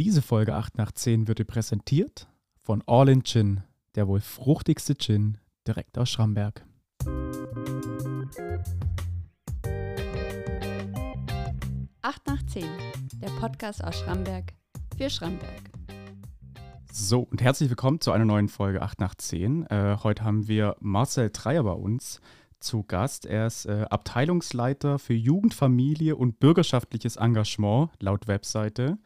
Diese 0.00 0.22
Folge 0.22 0.54
8 0.54 0.78
nach 0.78 0.92
10 0.92 1.28
wird 1.28 1.40
dir 1.40 1.44
präsentiert 1.44 2.26
von 2.62 2.82
All 2.86 3.10
in 3.10 3.22
Gin, 3.22 3.64
der 3.96 4.08
wohl 4.08 4.20
fruchtigste 4.20 4.96
Gin 4.96 5.36
direkt 5.66 5.98
aus 5.98 6.08
Schramberg. 6.08 6.64
Acht 12.00 12.26
nach 12.26 12.42
10, 12.46 12.64
der 13.20 13.28
Podcast 13.38 13.84
aus 13.84 13.98
Schramberg 13.98 14.54
für 14.96 15.10
Schramberg. 15.10 15.70
So, 16.90 17.20
und 17.20 17.42
herzlich 17.42 17.68
willkommen 17.68 18.00
zu 18.00 18.12
einer 18.12 18.24
neuen 18.24 18.48
Folge 18.48 18.80
8 18.80 19.00
nach 19.00 19.14
10. 19.14 19.66
Äh, 19.66 19.98
heute 20.02 20.24
haben 20.24 20.48
wir 20.48 20.76
Marcel 20.80 21.28
Dreier 21.30 21.64
bei 21.64 21.72
uns 21.72 22.22
zu 22.58 22.84
Gast. 22.84 23.26
Er 23.26 23.48
ist 23.48 23.66
äh, 23.66 23.84
Abteilungsleiter 23.90 24.98
für 24.98 25.12
Jugend, 25.12 25.52
Familie 25.52 26.16
und 26.16 26.40
bürgerschaftliches 26.40 27.16
Engagement 27.16 27.90
laut 28.00 28.28
Webseite. 28.28 28.96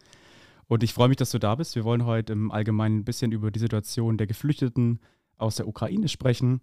Und 0.67 0.83
ich 0.83 0.93
freue 0.93 1.09
mich, 1.09 1.17
dass 1.17 1.31
du 1.31 1.39
da 1.39 1.55
bist. 1.55 1.75
Wir 1.75 1.83
wollen 1.83 2.05
heute 2.05 2.33
im 2.33 2.51
Allgemeinen 2.51 2.99
ein 2.99 3.05
bisschen 3.05 3.31
über 3.31 3.51
die 3.51 3.59
Situation 3.59 4.17
der 4.17 4.27
Geflüchteten 4.27 4.99
aus 5.37 5.55
der 5.55 5.67
Ukraine 5.67 6.07
sprechen. 6.07 6.61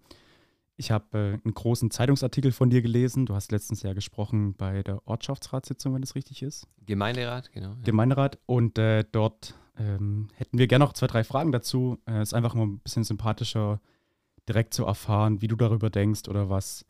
Ich 0.75 0.91
habe 0.91 1.17
äh, 1.17 1.33
einen 1.43 1.53
großen 1.53 1.91
Zeitungsartikel 1.91 2.51
von 2.51 2.69
dir 2.69 2.81
gelesen. 2.81 3.25
Du 3.25 3.35
hast 3.35 3.51
letztens 3.51 3.83
ja 3.83 3.93
gesprochen 3.93 4.55
bei 4.55 4.81
der 4.83 5.07
Ortschaftsratssitzung, 5.07 5.93
wenn 5.93 6.01
das 6.01 6.15
richtig 6.15 6.41
ist. 6.41 6.67
Gemeinderat, 6.85 7.51
genau. 7.51 7.69
Ja. 7.69 7.83
Gemeinderat. 7.83 8.39
Und 8.45 8.77
äh, 8.77 9.05
dort 9.09 9.55
ähm, 9.77 10.29
hätten 10.35 10.57
wir 10.57 10.67
gerne 10.67 10.85
noch 10.85 10.93
zwei, 10.93 11.07
drei 11.07 11.23
Fragen 11.23 11.51
dazu. 11.51 11.99
Es 12.05 12.13
äh, 12.13 12.21
ist 12.23 12.33
einfach 12.33 12.55
mal 12.55 12.65
ein 12.65 12.79
bisschen 12.79 13.03
sympathischer, 13.03 13.79
direkt 14.49 14.73
zu 14.73 14.85
erfahren, 14.85 15.41
wie 15.41 15.47
du 15.47 15.55
darüber 15.55 15.89
denkst 15.89 16.27
oder 16.27 16.49
was, 16.49 16.85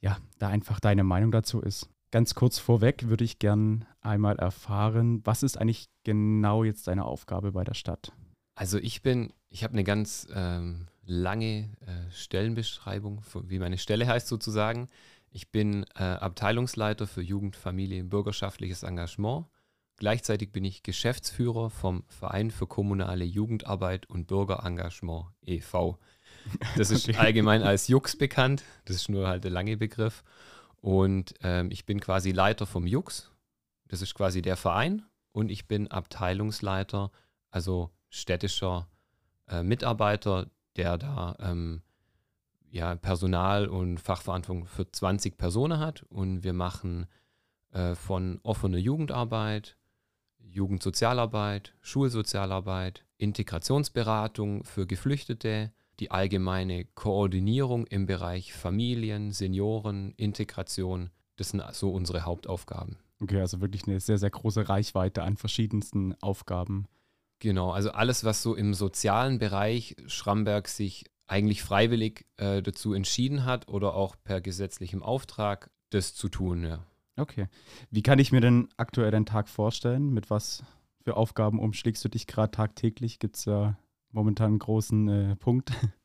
ja, 0.00 0.16
da 0.38 0.48
einfach 0.48 0.80
deine 0.80 1.04
Meinung 1.04 1.30
dazu 1.30 1.60
ist. 1.60 1.88
Ganz 2.12 2.34
kurz 2.34 2.58
vorweg 2.58 3.08
würde 3.08 3.24
ich 3.24 3.38
gern 3.38 3.86
einmal 4.02 4.36
erfahren, 4.36 5.22
was 5.24 5.42
ist 5.42 5.58
eigentlich 5.58 5.88
genau 6.04 6.62
jetzt 6.62 6.86
deine 6.86 7.06
Aufgabe 7.06 7.52
bei 7.52 7.64
der 7.64 7.72
Stadt? 7.72 8.12
Also 8.54 8.76
ich 8.76 9.00
bin, 9.00 9.32
ich 9.48 9.64
habe 9.64 9.72
eine 9.72 9.82
ganz 9.82 10.28
ähm, 10.34 10.88
lange 11.06 11.70
äh, 11.80 12.10
Stellenbeschreibung, 12.12 13.22
wie 13.44 13.58
meine 13.58 13.78
Stelle 13.78 14.06
heißt 14.06 14.28
sozusagen. 14.28 14.90
Ich 15.30 15.50
bin 15.50 15.86
äh, 15.94 16.02
Abteilungsleiter 16.02 17.06
für 17.06 17.22
Jugend, 17.22 17.56
Familie, 17.56 18.04
bürgerschaftliches 18.04 18.82
Engagement. 18.82 19.46
Gleichzeitig 19.96 20.52
bin 20.52 20.64
ich 20.64 20.82
Geschäftsführer 20.82 21.70
vom 21.70 22.04
Verein 22.08 22.50
für 22.50 22.66
kommunale 22.66 23.24
Jugendarbeit 23.24 24.04
und 24.10 24.26
Bürgerengagement 24.26 25.28
e.V. 25.46 25.98
Das 26.76 26.90
ist 26.90 27.08
okay. 27.08 27.16
allgemein 27.16 27.62
als 27.62 27.88
Jux 27.88 28.16
bekannt. 28.16 28.64
Das 28.84 28.96
ist 28.96 29.08
nur 29.08 29.28
halt 29.28 29.44
der 29.44 29.50
lange 29.50 29.78
Begriff. 29.78 30.22
Und 30.82 31.34
ähm, 31.42 31.70
ich 31.70 31.86
bin 31.86 32.00
quasi 32.00 32.32
Leiter 32.32 32.66
vom 32.66 32.86
Jux. 32.86 33.30
Das 33.86 34.02
ist 34.02 34.14
quasi 34.14 34.42
der 34.42 34.56
Verein. 34.56 35.06
Und 35.30 35.50
ich 35.50 35.66
bin 35.66 35.88
Abteilungsleiter, 35.88 37.10
also 37.50 37.90
städtischer 38.10 38.88
äh, 39.48 39.62
Mitarbeiter, 39.62 40.50
der 40.76 40.98
da 40.98 41.36
ähm, 41.38 41.82
ja, 42.68 42.96
Personal 42.96 43.68
und 43.68 43.98
Fachverantwortung 43.98 44.66
für 44.66 44.90
20 44.90 45.38
Personen 45.38 45.78
hat. 45.78 46.02
Und 46.10 46.42
wir 46.42 46.52
machen 46.52 47.06
äh, 47.70 47.94
von 47.94 48.40
offener 48.42 48.78
Jugendarbeit, 48.78 49.76
Jugendsozialarbeit, 50.38 51.74
Schulsozialarbeit, 51.80 53.04
Integrationsberatung 53.18 54.64
für 54.64 54.86
Geflüchtete, 54.86 55.72
die 56.02 56.10
allgemeine 56.10 56.84
Koordinierung 56.84 57.86
im 57.86 58.06
Bereich 58.06 58.52
Familien, 58.52 59.30
Senioren, 59.30 60.14
Integration. 60.16 61.10
Das 61.36 61.50
sind 61.50 61.62
so 61.74 61.92
unsere 61.92 62.22
Hauptaufgaben. 62.22 62.96
Okay, 63.20 63.38
also 63.38 63.60
wirklich 63.60 63.86
eine 63.86 64.00
sehr, 64.00 64.18
sehr 64.18 64.30
große 64.30 64.68
Reichweite 64.68 65.22
an 65.22 65.36
verschiedensten 65.36 66.20
Aufgaben. 66.20 66.88
Genau, 67.38 67.70
also 67.70 67.92
alles, 67.92 68.24
was 68.24 68.42
so 68.42 68.56
im 68.56 68.74
sozialen 68.74 69.38
Bereich 69.38 69.94
Schramberg 70.08 70.66
sich 70.66 71.04
eigentlich 71.28 71.62
freiwillig 71.62 72.26
äh, 72.36 72.62
dazu 72.62 72.94
entschieden 72.94 73.44
hat 73.44 73.68
oder 73.68 73.94
auch 73.94 74.16
per 74.24 74.40
gesetzlichem 74.40 75.04
Auftrag, 75.04 75.70
das 75.90 76.16
zu 76.16 76.28
tun, 76.28 76.64
ja. 76.64 76.84
Okay. 77.16 77.46
Wie 77.92 78.02
kann 78.02 78.18
ich 78.18 78.32
mir 78.32 78.40
denn 78.40 78.70
aktuell 78.76 79.12
deinen 79.12 79.26
Tag 79.26 79.48
vorstellen? 79.48 80.10
Mit 80.10 80.30
was 80.30 80.64
für 81.04 81.16
Aufgaben 81.16 81.60
umschlägst 81.60 82.04
du 82.04 82.08
dich 82.08 82.26
gerade 82.26 82.50
tagtäglich? 82.50 83.20
Gibt 83.20 83.36
es 83.36 83.44
da 83.44 83.76
momentan 84.12 84.58
großen 84.58 85.08
äh, 85.08 85.36
Punkt? 85.36 85.72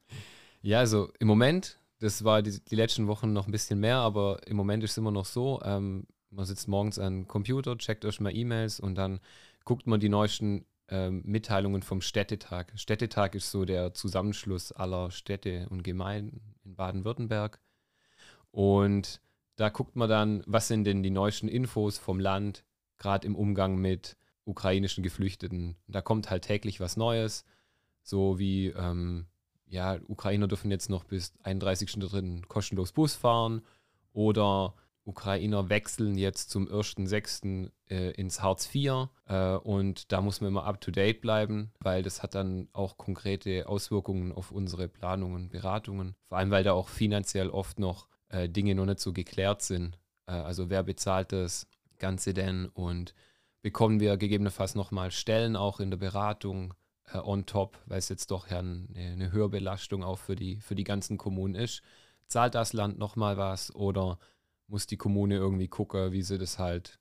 Ja, 0.64 0.80
also 0.80 1.12
im 1.20 1.28
Moment, 1.28 1.80
das 2.00 2.24
war 2.24 2.42
die, 2.42 2.60
die, 2.60 2.76
letzten 2.76 3.08
Wochen 3.08 3.32
noch 3.32 3.48
ein 3.48 3.52
bisschen 3.52 3.80
mehr, 3.80 3.98
aber 3.98 4.46
im 4.48 4.58
Moment 4.58 4.84
ist 4.84 4.92
es 4.92 4.98
immer 4.98 5.12
noch 5.12 5.26
so, 5.26 5.62
ähm, 5.64 6.08
man 6.30 6.46
sitzt 6.46 6.68
morgens 6.68 6.96
den 6.96 7.28
Computer, 7.28 7.78
checkt 7.78 8.04
erstmal 8.04 8.36
E-Mails 8.36 8.80
und 8.80 8.96
dann 8.96 9.20
guckt 9.64 9.88
man 9.88 10.00
die 10.00 10.10
neuesten 10.10 10.66
ähm, 10.90 11.22
Mitteilungen 11.26 11.84
vom 11.84 12.02
Städtetag. 12.02 12.74
Städtetag 12.76 13.36
ist 13.36 13.52
so 13.52 13.66
der 13.66 13.94
Zusammenschluss 13.94 14.72
aller 14.72 15.12
Städte 15.12 15.68
und 15.70 15.84
Gemeinden 15.84 16.56
in 16.66 16.76
Baden-Württemberg. 16.76 17.62
Und 18.52 19.22
da 19.56 19.70
guckt 19.70 19.96
man 19.96 20.10
dann, 20.10 20.44
was 20.46 20.68
sind 20.68 20.84
denn 20.84 21.04
die 21.04 21.12
neuesten 21.12 21.48
Infos 21.48 21.98
vom 21.98 22.20
Land, 22.20 22.66
gerade 22.98 23.28
im 23.28 23.36
Umgang 23.36 23.78
mit 23.78 24.18
ukrainischen 24.44 25.04
Geflüchteten. 25.04 25.76
Da 25.88 26.02
kommt 26.02 26.30
halt 26.30 26.44
täglich 26.44 26.80
was 26.80 26.98
Neues 26.98 27.46
so 28.08 28.40
wie, 28.40 28.68
ähm, 28.68 29.28
ja, 29.68 29.98
Ukrainer 30.08 30.48
dürfen 30.48 30.72
jetzt 30.72 30.90
noch 30.90 31.04
bis 31.04 31.34
31.03. 31.44 32.46
kostenlos 32.48 32.92
Bus 32.94 33.16
fahren 33.16 33.62
oder 34.14 34.76
Ukrainer 35.04 35.70
wechseln 35.70 36.18
jetzt 36.18 36.50
zum 36.50 36.68
1.06. 36.68 37.72
Äh, 37.90 38.12
ins 38.12 38.42
Hartz 38.42 38.74
IV 38.76 39.08
äh, 39.28 39.56
und 39.56 40.12
da 40.12 40.20
muss 40.20 40.42
man 40.42 40.50
immer 40.50 40.66
up-to-date 40.66 41.22
bleiben, 41.22 41.72
weil 41.80 42.04
das 42.04 42.22
hat 42.22 42.36
dann 42.36 42.68
auch 42.74 42.98
konkrete 42.98 43.70
Auswirkungen 43.70 44.34
auf 44.34 44.52
unsere 44.52 44.90
Planungen, 44.90 45.48
Beratungen, 45.48 46.16
vor 46.28 46.38
allem 46.38 46.52
weil 46.52 46.66
da 46.66 46.74
auch 46.74 46.90
finanziell 46.90 47.50
oft 47.50 47.80
noch 47.80 48.10
äh, 48.28 48.50
Dinge 48.50 48.76
noch 48.76 48.86
nicht 48.86 49.00
so 49.00 49.14
geklärt 49.14 49.62
sind. 49.62 49.98
Äh, 50.26 50.34
also 50.34 50.70
wer 50.70 50.84
bezahlt 50.84 51.32
das 51.32 51.68
Ganze 51.98 52.34
denn 52.34 52.66
und 52.66 53.14
bekommen 53.62 54.02
wir 54.02 54.18
gegebenenfalls 54.18 54.76
nochmal 54.76 55.12
Stellen 55.12 55.56
auch 55.56 55.80
in 55.80 55.90
der 55.90 55.98
Beratung, 55.98 56.74
äh, 57.14 57.18
on 57.18 57.46
top, 57.46 57.78
weil 57.86 58.00
es 58.00 58.10
jetzt 58.10 58.32
doch 58.32 58.50
ja 58.50 58.60
eine, 58.60 58.88
eine 58.96 59.32
Höherbelastung 59.32 60.04
auch 60.04 60.20
für 60.20 60.36
die, 60.36 60.60
für 60.60 60.76
die 60.76 60.84
ganzen 60.84 61.18
Kommunen 61.18 61.56
ist. 61.56 61.82
Zahlt 62.28 62.56
das 62.56 62.74
Land 62.74 62.98
nochmal 62.98 63.38
was 63.38 63.74
oder 63.74 64.20
muss 64.68 64.86
die 64.86 64.98
Kommune 64.98 65.36
irgendwie 65.36 65.70
gucken, 65.70 66.12
wie 66.12 66.22
sie 66.22 66.38
das 66.38 66.60
halt 66.60 67.00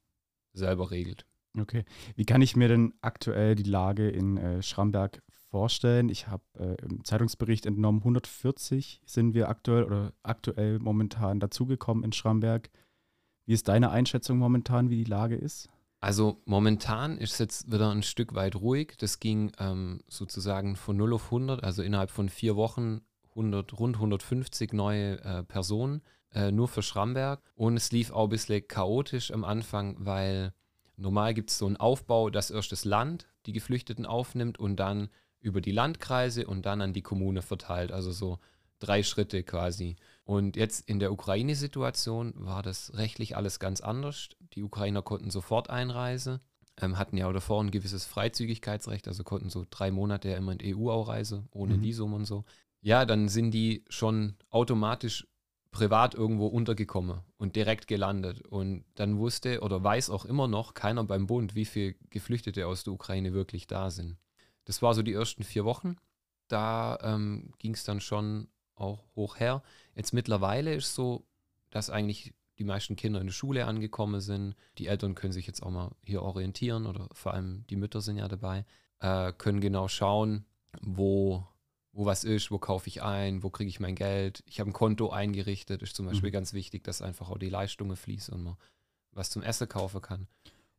selber 0.53 0.91
regelt? 0.91 1.27
Okay. 1.59 1.85
Wie 2.15 2.25
kann 2.25 2.43
ich 2.43 2.55
mir 2.55 2.69
denn 2.69 2.95
aktuell 3.01 3.55
die 3.55 3.63
Lage 3.63 4.09
in 4.09 4.37
äh, 4.37 4.63
Schramberg 4.63 5.23
vorstellen? 5.51 6.09
Ich 6.09 6.29
habe 6.29 6.45
äh, 6.59 6.77
im 6.85 7.05
Zeitungsbericht 7.05 7.67
entnommen, 7.67 8.01
140 8.01 9.01
sind 9.07 9.35
wir 9.35 9.49
aktuell 9.49 9.85
oder 9.85 10.13
aktuell 10.23 10.79
momentan 10.79 11.41
dazugekommen 11.41 12.05
in 12.05 12.13
Schramberg. 12.13 12.71
Wie 13.47 13.55
ist 13.55 13.69
deine 13.69 13.91
Einschätzung 13.91 14.39
momentan, 14.39 14.91
wie 14.91 15.03
die 15.03 15.11
Lage 15.11 15.37
ist? 15.37 15.71
Also 16.07 16.41
momentan 16.45 17.19
ist 17.19 17.33
es 17.33 17.39
jetzt 17.41 17.73
wieder 17.73 17.91
ein 17.91 18.05
Stück 18.05 18.37
weit 18.37 18.55
ruhig. 18.55 18.95
Das 18.97 19.19
ging 19.19 19.51
ähm, 19.59 20.03
sozusagen 20.07 20.77
von 20.77 20.97
0 20.97 21.15
auf 21.15 21.25
100, 21.25 21.65
also 21.65 21.83
innerhalb 21.83 22.13
von 22.13 22.29
vier 22.29 22.55
Wochen 22.55 23.01
100, 23.31 23.77
rund 23.81 23.97
150 23.97 24.73
neue 24.73 25.21
äh, 25.25 25.43
Personen, 25.43 26.03
äh, 26.33 26.53
nur 26.53 26.69
für 26.69 26.83
Schramberg. 26.83 27.43
Und 27.57 27.77
es 27.77 27.91
lief 27.91 28.13
auch 28.13 28.27
ein 28.27 28.31
bisschen 28.31 28.69
chaotisch 28.69 29.33
am 29.33 29.43
Anfang, 29.43 29.97
weil 29.99 30.53
normal 30.97 31.35
gibt 31.35 31.51
es 31.51 31.59
so 31.59 31.67
einen 31.67 31.77
Aufbau, 31.77 32.31
dass 32.31 32.53
erst 32.53 32.71
das 32.71 32.85
Land 32.85 33.27
die 33.47 33.53
Geflüchteten 33.53 34.07
aufnimmt 34.07 34.61
und 34.61 34.77
dann 34.77 35.09
über 35.41 35.61
die 35.61 35.73
Landkreise 35.73 36.47
und 36.47 36.67
dann 36.67 36.83
an 36.83 36.93
die 36.93 37.03
Kommune 37.03 37.43
verteilt. 37.43 37.91
Also 37.91 38.13
so 38.13 38.39
drei 38.79 39.03
Schritte 39.03 39.43
quasi. 39.43 39.97
Und 40.27 40.57
jetzt 40.57 40.89
in 40.89 40.99
der 40.99 41.13
Ukraine-Situation 41.13 42.35
war 42.35 42.61
das 42.61 42.93
rechtlich 42.95 43.37
alles 43.37 43.61
ganz 43.61 43.81
anders. 43.81 44.31
Die 44.55 44.65
Ukrainer 44.65 45.01
konnten 45.01 45.31
sofort 45.31 45.71
einreisen, 45.71 46.41
ähm, 46.83 46.99
hatten 46.99 47.17
ja 47.17 47.29
auch 47.29 47.33
davor 47.33 47.63
ein 47.63 47.71
gewisses 47.71 48.05
Freizügigkeitsrecht, 48.05 49.07
also 49.07 49.23
konnten 49.23 49.51
so 49.51 49.65
drei 49.71 49.93
Monate 49.93 50.31
ja 50.31 50.37
immer 50.37 50.51
in 50.51 50.59
die 50.59 50.75
EU 50.75 50.91
auch 50.91 51.07
reisen, 51.07 51.49
ohne 51.53 51.77
mhm. 51.77 51.83
Visum 51.83 52.13
und 52.13 52.25
so. 52.25 52.45
Ja, 52.81 53.05
dann 53.05 53.29
sind 53.29 53.53
die 53.53 53.85
schon 53.89 54.35
automatisch 54.51 55.29
privat 55.71 56.17
irgendwo 56.17 56.49
untergekommen 56.49 57.21
und 57.37 57.55
direkt 57.55 57.87
gelandet. 57.87 58.45
Und 58.49 58.85
dann 58.97 59.19
wusste 59.19 59.61
oder 59.61 59.85
weiß 59.85 60.11
auch 60.11 60.25
immer 60.25 60.49
noch 60.49 60.75
keiner 60.75 61.05
beim 61.05 61.29
Bund, 61.29 61.55
wie 61.55 61.67
viele 61.67 61.95
Geflüchtete 62.11 62.67
aus 62.67 62.83
der 62.83 62.95
Ukraine 62.95 63.33
wirklich 63.33 63.69
da 63.69 63.91
sind. 63.91 64.17
Das 64.65 64.83
war 64.83 64.93
so 64.93 65.03
die 65.03 65.13
ersten 65.13 65.45
vier 65.45 65.65
Wochen. 65.65 65.97
Da 66.49 66.99
ähm, 67.03 67.53
ging 67.59 67.75
es 67.75 67.85
dann 67.85 68.01
schon 68.01 68.49
auch 68.77 69.05
hoch 69.15 69.39
her. 69.39 69.63
Jetzt 69.95 70.13
mittlerweile 70.13 70.75
ist 70.75 70.95
so, 70.95 71.25
dass 71.71 71.91
eigentlich 71.91 72.33
die 72.59 72.65
meisten 72.65 72.97
Kinder 72.97 73.21
in 73.21 73.27
der 73.27 73.35
Schule 73.35 73.67
angekommen 73.67 74.21
sind. 74.21 74.55
Die 74.79 74.87
Eltern 74.87 75.15
können 75.15 75.33
sich 75.33 75.47
jetzt 75.47 75.63
auch 75.63 75.71
mal 75.71 75.91
hier 76.05 76.23
orientieren 76.23 76.87
oder 76.87 77.09
vor 77.13 77.35
allem 77.35 77.65
die 77.69 77.77
Mütter 77.77 78.01
sind 78.01 78.17
ja 78.17 78.29
dabei, 78.29 78.65
äh, 79.01 79.33
können 79.33 79.61
genau 79.61 79.89
schauen, 79.89 80.47
wo, 80.81 81.47
wo 81.93 82.07
was 82.07 82.25
ist, 82.25 82.51
wo 82.51 82.59
kaufe 82.59 82.89
ich 82.89 83.03
ein, 83.03 83.43
wo 83.43 83.51
kriege 83.51 83.69
ich 83.69 83.81
mein 83.81 83.95
Geld. 83.95 84.43
Ich 84.47 84.61
habe 84.61 84.71
ein 84.71 84.75
Konto 84.75 85.11
eingerichtet, 85.11 85.83
ist 85.83 85.97
zum 85.97 86.07
Beispiel 86.07 86.31
mhm. 86.31 86.35
ganz 86.35 86.53
wichtig, 86.53 86.85
dass 86.85 87.03
einfach 87.03 87.31
auch 87.31 87.39
die 87.39 87.51
Leistungen 87.51 87.97
fließen 87.97 88.33
und 88.35 88.43
man 88.43 88.57
was 89.13 89.31
zum 89.31 89.43
Essen 89.43 89.69
kaufen 89.69 90.03
kann. 90.03 90.29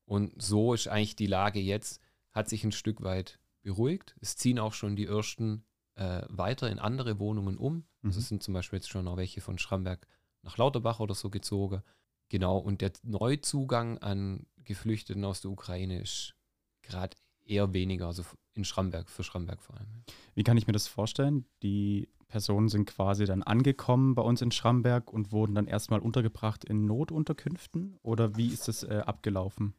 Und 0.05 0.41
so 0.41 0.73
ist 0.73 0.87
eigentlich 0.87 1.15
die 1.15 1.27
Lage 1.27 1.59
jetzt 1.59 2.01
hat 2.31 2.49
sich 2.49 2.63
ein 2.63 2.71
Stück 2.71 3.01
weit 3.01 3.39
beruhigt. 3.63 4.15
Es 4.21 4.37
ziehen 4.37 4.59
auch 4.59 4.73
schon 4.73 4.95
die 4.95 5.07
ersten 5.07 5.63
äh, 5.97 6.21
weiter 6.29 6.69
in 6.69 6.79
andere 6.79 7.19
Wohnungen 7.19 7.57
um. 7.57 7.85
Also 8.03 8.17
Mhm. 8.17 8.21
es 8.21 8.29
sind 8.29 8.43
zum 8.43 8.53
Beispiel 8.53 8.77
jetzt 8.77 8.89
schon 8.89 9.07
auch 9.07 9.17
welche 9.17 9.41
von 9.41 9.57
Schramberg 9.57 10.07
nach 10.43 10.57
Lauterbach 10.57 10.99
oder 10.99 11.15
so 11.15 11.29
gezogen. 11.29 11.81
Genau, 12.29 12.57
und 12.57 12.81
der 12.81 12.91
Neuzugang 13.03 13.97
an 13.99 14.45
Geflüchteten 14.63 15.23
aus 15.25 15.41
der 15.41 15.51
Ukraine 15.51 15.99
ist 16.01 16.35
gerade 16.81 17.17
eher 17.45 17.73
weniger, 17.73 18.07
also 18.07 18.23
in 18.53 18.65
Schramberg, 18.65 19.09
für 19.09 19.23
Schramberg 19.23 19.61
vor 19.61 19.77
allem. 19.77 19.87
Wie 20.35 20.43
kann 20.43 20.57
ich 20.57 20.67
mir 20.67 20.73
das 20.73 20.87
vorstellen? 20.87 21.45
Die 21.63 22.09
Personen 22.27 22.67
sind 22.67 22.85
quasi 22.85 23.25
dann 23.25 23.43
angekommen 23.43 24.13
bei 24.13 24.21
uns 24.21 24.41
in 24.41 24.51
Schramberg 24.51 25.11
und 25.11 25.31
wurden 25.31 25.55
dann 25.55 25.67
erstmal 25.67 26.01
untergebracht 26.01 26.65
in 26.65 26.85
Notunterkünften? 26.85 27.97
Oder 28.03 28.35
wie 28.35 28.47
ist 28.47 28.67
das 28.67 28.83
äh, 28.83 29.03
abgelaufen? 29.05 29.73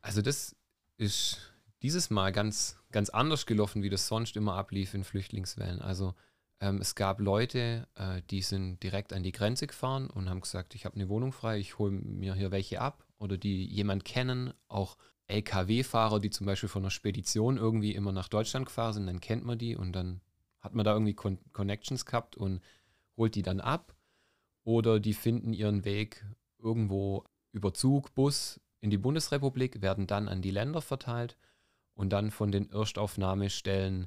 Also 0.00 0.22
das 0.22 0.54
ist 0.96 1.52
dieses 1.82 2.10
Mal 2.10 2.32
ganz, 2.32 2.76
ganz 2.90 3.08
anders 3.10 3.46
gelaufen, 3.46 3.82
wie 3.82 3.90
das 3.90 4.08
sonst 4.08 4.36
immer 4.36 4.54
ablief 4.54 4.94
in 4.94 5.04
Flüchtlingswellen. 5.04 5.80
Also 5.80 6.14
ähm, 6.60 6.80
es 6.80 6.94
gab 6.94 7.20
Leute, 7.20 7.86
äh, 7.94 8.22
die 8.30 8.42
sind 8.42 8.82
direkt 8.82 9.12
an 9.12 9.22
die 9.22 9.32
Grenze 9.32 9.66
gefahren 9.66 10.10
und 10.10 10.28
haben 10.28 10.40
gesagt, 10.40 10.74
ich 10.74 10.84
habe 10.84 10.96
eine 10.96 11.08
Wohnung 11.08 11.32
frei, 11.32 11.58
ich 11.58 11.78
hole 11.78 11.92
mir 11.92 12.34
hier 12.34 12.50
welche 12.50 12.80
ab. 12.80 13.04
Oder 13.18 13.36
die 13.36 13.64
jemand 13.66 14.04
kennen, 14.04 14.52
auch 14.68 14.96
LKW-Fahrer, 15.26 16.20
die 16.20 16.30
zum 16.30 16.46
Beispiel 16.46 16.68
von 16.68 16.82
einer 16.82 16.90
Spedition 16.90 17.58
irgendwie 17.58 17.94
immer 17.94 18.12
nach 18.12 18.28
Deutschland 18.28 18.66
gefahren 18.66 18.94
sind, 18.94 19.06
dann 19.06 19.20
kennt 19.20 19.44
man 19.44 19.58
die 19.58 19.76
und 19.76 19.92
dann 19.92 20.20
hat 20.60 20.74
man 20.74 20.84
da 20.84 20.92
irgendwie 20.92 21.14
Con 21.14 21.38
Connections 21.52 22.06
gehabt 22.06 22.36
und 22.36 22.60
holt 23.16 23.34
die 23.34 23.42
dann 23.42 23.60
ab. 23.60 23.94
Oder 24.64 25.00
die 25.00 25.14
finden 25.14 25.52
ihren 25.52 25.84
Weg 25.84 26.24
irgendwo 26.58 27.24
über 27.52 27.72
Zug, 27.72 28.14
Bus 28.14 28.60
in 28.80 28.90
die 28.90 28.98
Bundesrepublik, 28.98 29.80
werden 29.82 30.06
dann 30.06 30.28
an 30.28 30.42
die 30.42 30.50
Länder 30.50 30.80
verteilt 30.80 31.36
und 31.98 32.10
dann 32.10 32.30
von 32.30 32.52
den 32.52 32.70
Erstaufnahmestellen 32.70 34.06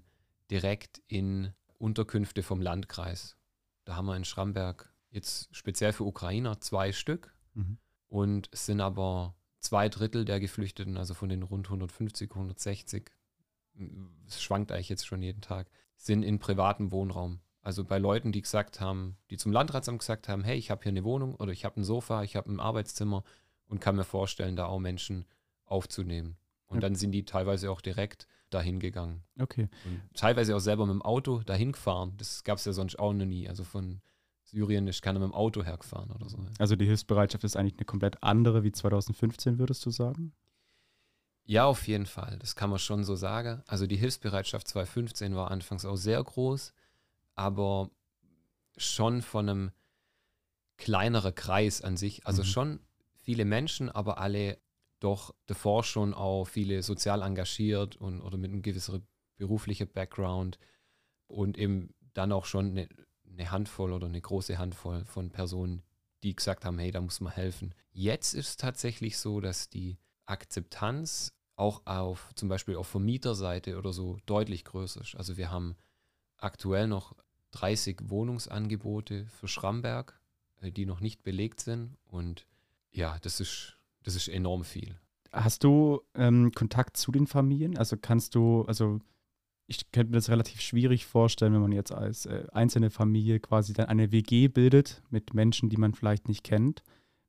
direkt 0.49 1.01
in 1.07 1.51
Unterkünfte 1.77 2.41
vom 2.41 2.61
Landkreis. 2.61 3.35
Da 3.83 3.97
haben 3.97 4.05
wir 4.05 4.15
in 4.15 4.23
Schramberg 4.23 4.93
jetzt 5.09 5.53
speziell 5.53 5.91
für 5.91 6.05
Ukrainer 6.05 6.61
zwei 6.61 6.93
Stück 6.93 7.35
Mhm. 7.53 7.79
und 8.07 8.47
es 8.53 8.65
sind 8.65 8.79
aber 8.79 9.35
zwei 9.59 9.89
Drittel 9.89 10.23
der 10.23 10.39
Geflüchteten, 10.39 10.95
also 10.95 11.13
von 11.13 11.27
den 11.27 11.43
rund 11.43 11.67
150, 11.67 12.31
160, 12.31 13.11
es 14.25 14.41
schwankt 14.41 14.71
eigentlich 14.71 14.87
jetzt 14.87 15.05
schon 15.05 15.21
jeden 15.21 15.41
Tag, 15.41 15.69
sind 15.97 16.23
in 16.23 16.39
privatem 16.39 16.93
Wohnraum. 16.93 17.41
Also 17.61 17.83
bei 17.83 17.97
Leuten, 17.97 18.31
die 18.31 18.41
gesagt 18.41 18.79
haben, 18.79 19.17
die 19.29 19.35
zum 19.37 19.51
Landratsamt 19.51 19.99
gesagt 19.99 20.29
haben, 20.29 20.45
hey, 20.45 20.57
ich 20.57 20.71
habe 20.71 20.81
hier 20.83 20.91
eine 20.91 21.03
Wohnung 21.03 21.35
oder 21.35 21.51
ich 21.51 21.65
habe 21.65 21.81
ein 21.81 21.83
Sofa, 21.83 22.23
ich 22.23 22.37
habe 22.37 22.49
ein 22.49 22.61
Arbeitszimmer 22.61 23.25
und 23.67 23.81
kann 23.81 23.97
mir 23.97 24.05
vorstellen, 24.05 24.55
da 24.55 24.67
auch 24.67 24.79
Menschen 24.79 25.25
aufzunehmen. 25.65 26.37
Und 26.71 26.77
Ja. 26.77 26.81
dann 26.81 26.95
sind 26.95 27.11
die 27.11 27.25
teilweise 27.25 27.69
auch 27.69 27.81
direkt 27.81 28.27
dahin 28.49 28.79
gegangen. 28.79 29.23
Okay. 29.39 29.69
Und 29.85 30.01
teilweise 30.15 30.55
auch 30.55 30.59
selber 30.59 30.85
mit 30.85 30.93
dem 30.93 31.01
Auto 31.01 31.41
dahin 31.43 31.71
gefahren. 31.73 32.13
Das 32.17 32.43
gab 32.43 32.57
es 32.57 32.65
ja 32.65 32.73
sonst 32.73 32.97
auch 32.97 33.13
noch 33.13 33.25
nie. 33.25 33.47
Also 33.47 33.63
von 33.63 34.01
Syrien 34.43 34.87
ist 34.87 35.01
keiner 35.01 35.19
mit 35.19 35.27
dem 35.29 35.33
Auto 35.33 35.63
hergefahren 35.63 36.11
oder 36.11 36.27
so. 36.29 36.37
Also 36.59 36.75
die 36.75 36.85
Hilfsbereitschaft 36.85 37.43
ist 37.43 37.55
eigentlich 37.55 37.77
eine 37.77 37.85
komplett 37.85 38.21
andere 38.23 38.63
wie 38.63 38.71
2015, 38.71 39.59
würdest 39.59 39.85
du 39.85 39.91
sagen? 39.91 40.33
Ja, 41.45 41.65
auf 41.65 41.87
jeden 41.87 42.05
Fall. 42.05 42.37
Das 42.39 42.55
kann 42.55 42.69
man 42.69 42.79
schon 42.79 43.03
so 43.03 43.15
sagen. 43.15 43.63
Also 43.67 43.87
die 43.87 43.97
Hilfsbereitschaft 43.97 44.67
2015 44.67 45.35
war 45.35 45.51
anfangs 45.51 45.85
auch 45.85 45.95
sehr 45.95 46.23
groß, 46.23 46.73
aber 47.35 47.89
schon 48.77 49.21
von 49.21 49.49
einem 49.49 49.71
kleineren 50.77 51.35
Kreis 51.35 51.81
an 51.81 51.97
sich. 51.97 52.25
Also 52.25 52.41
Mhm. 52.43 52.47
schon 52.47 52.79
viele 53.19 53.45
Menschen, 53.45 53.89
aber 53.89 54.17
alle 54.19 54.59
doch 55.01 55.35
davor 55.47 55.83
schon 55.83 56.13
auch 56.13 56.45
viele 56.45 56.83
sozial 56.83 57.21
engagiert 57.21 57.97
und 57.97 58.21
oder 58.21 58.37
mit 58.37 58.51
einem 58.51 58.61
gewissen 58.61 59.05
beruflichen 59.35 59.87
Background 59.87 60.59
und 61.27 61.57
eben 61.57 61.93
dann 62.13 62.31
auch 62.31 62.45
schon 62.45 62.71
eine, 62.71 62.87
eine 63.27 63.51
Handvoll 63.51 63.93
oder 63.93 64.07
eine 64.07 64.21
große 64.21 64.57
Handvoll 64.57 65.03
von 65.05 65.31
Personen, 65.31 65.81
die 66.23 66.35
gesagt 66.35 66.65
haben, 66.65 66.77
hey, 66.77 66.91
da 66.91 67.01
muss 67.01 67.19
man 67.19 67.33
helfen. 67.33 67.73
Jetzt 67.91 68.33
ist 68.33 68.49
es 68.49 68.57
tatsächlich 68.57 69.17
so, 69.17 69.41
dass 69.41 69.69
die 69.69 69.97
Akzeptanz 70.25 71.33
auch 71.55 71.85
auf 71.85 72.31
zum 72.35 72.49
Beispiel 72.49 72.75
auf 72.75 72.87
Vermieterseite 72.87 73.77
oder 73.77 73.93
so 73.93 74.17
deutlich 74.25 74.63
größer 74.65 75.01
ist. 75.01 75.15
Also 75.15 75.37
wir 75.37 75.51
haben 75.51 75.75
aktuell 76.37 76.87
noch 76.87 77.15
30 77.51 78.09
Wohnungsangebote 78.09 79.25
für 79.27 79.47
Schramberg, 79.47 80.19
äh, 80.61 80.71
die 80.71 80.85
noch 80.85 80.99
nicht 80.99 81.23
belegt 81.23 81.59
sind. 81.59 81.97
Und 82.05 82.47
ja, 82.91 83.17
das 83.19 83.39
ist, 83.39 83.77
das 84.03 84.15
ist 84.15 84.27
enorm 84.27 84.63
viel. 84.63 84.95
Hast 85.31 85.63
du 85.63 86.01
ähm, 86.15 86.51
Kontakt 86.53 86.97
zu 86.97 87.11
den 87.11 87.27
Familien? 87.27 87.77
Also 87.77 87.95
kannst 87.97 88.35
du, 88.35 88.63
also 88.63 88.99
ich 89.67 89.91
könnte 89.91 90.11
mir 90.11 90.17
das 90.17 90.29
relativ 90.29 90.59
schwierig 90.59 91.05
vorstellen, 91.05 91.53
wenn 91.53 91.61
man 91.61 91.71
jetzt 91.71 91.93
als 91.93 92.25
äh, 92.25 92.45
einzelne 92.51 92.89
Familie 92.89 93.39
quasi 93.39 93.73
dann 93.73 93.85
eine 93.87 94.11
WG 94.11 94.49
bildet 94.49 95.01
mit 95.09 95.33
Menschen, 95.33 95.69
die 95.69 95.77
man 95.77 95.93
vielleicht 95.93 96.27
nicht 96.27 96.43
kennt. 96.43 96.83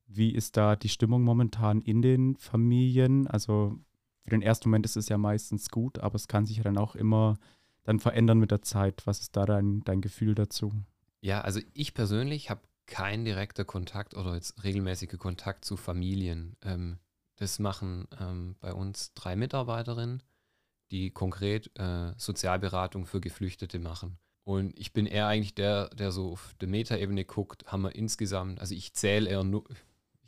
Wie 0.06 0.32
ist 0.32 0.56
da 0.56 0.74
die 0.74 0.88
Stimmung 0.88 1.22
momentan 1.22 1.80
in 1.80 2.02
den 2.02 2.36
Familien? 2.36 3.28
Also 3.28 3.78
für 4.24 4.30
den 4.30 4.42
ersten 4.42 4.68
Moment 4.68 4.84
ist 4.84 4.96
es 4.96 5.08
ja 5.08 5.18
meistens 5.18 5.70
gut, 5.70 6.00
aber 6.00 6.16
es 6.16 6.26
kann 6.26 6.44
sich 6.46 6.56
ja 6.56 6.64
dann 6.64 6.78
auch 6.78 6.96
immer 6.96 7.38
dann 7.84 8.00
verändern 8.00 8.38
mit 8.38 8.50
der 8.50 8.62
Zeit. 8.62 9.06
Was 9.06 9.20
ist 9.20 9.36
da 9.36 9.46
dein, 9.46 9.82
dein 9.84 10.00
Gefühl 10.00 10.34
dazu? 10.34 10.72
Ja, 11.20 11.40
also 11.40 11.60
ich 11.72 11.94
persönlich 11.94 12.50
habe 12.50 12.62
keinen 12.86 13.24
direkten 13.24 13.66
Kontakt 13.66 14.14
oder 14.14 14.34
jetzt 14.34 14.62
regelmäßige 14.64 15.16
Kontakt 15.18 15.64
zu 15.64 15.76
Familien. 15.76 16.56
Ähm, 16.62 16.98
das 17.36 17.58
machen 17.58 18.06
ähm, 18.20 18.56
bei 18.60 18.72
uns 18.72 19.14
drei 19.14 19.36
Mitarbeiterinnen, 19.36 20.22
die 20.90 21.10
konkret 21.10 21.70
äh, 21.78 22.12
Sozialberatung 22.16 23.06
für 23.06 23.20
Geflüchtete 23.20 23.78
machen. 23.78 24.18
Und 24.44 24.76
ich 24.78 24.92
bin 24.92 25.06
eher 25.06 25.26
eigentlich 25.28 25.54
der, 25.54 25.88
der 25.90 26.10
so 26.12 26.32
auf 26.32 26.54
der 26.60 26.68
Metaebene 26.68 27.24
guckt, 27.24 27.64
haben 27.70 27.82
wir 27.82 27.94
insgesamt, 27.94 28.60
also 28.60 28.74
ich 28.74 28.92
zähle 28.92 29.30
eher 29.30 29.44
nur, 29.44 29.64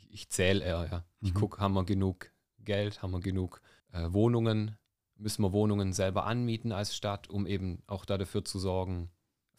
ich 0.09 0.29
zähle 0.29 0.63
eher, 0.63 0.87
ja. 0.89 1.05
Ich 1.21 1.33
Mhm. 1.33 1.37
gucke, 1.37 1.59
haben 1.59 1.73
wir 1.73 1.83
genug 1.83 2.31
Geld, 2.59 3.01
haben 3.01 3.11
wir 3.11 3.19
genug 3.19 3.61
äh, 3.91 4.11
Wohnungen, 4.11 4.77
müssen 5.17 5.43
wir 5.43 5.51
Wohnungen 5.53 5.93
selber 5.93 6.25
anmieten 6.25 6.71
als 6.71 6.95
Stadt, 6.95 7.29
um 7.29 7.45
eben 7.45 7.83
auch 7.87 8.05
da 8.05 8.17
dafür 8.17 8.43
zu 8.43 8.57
sorgen, 8.59 9.11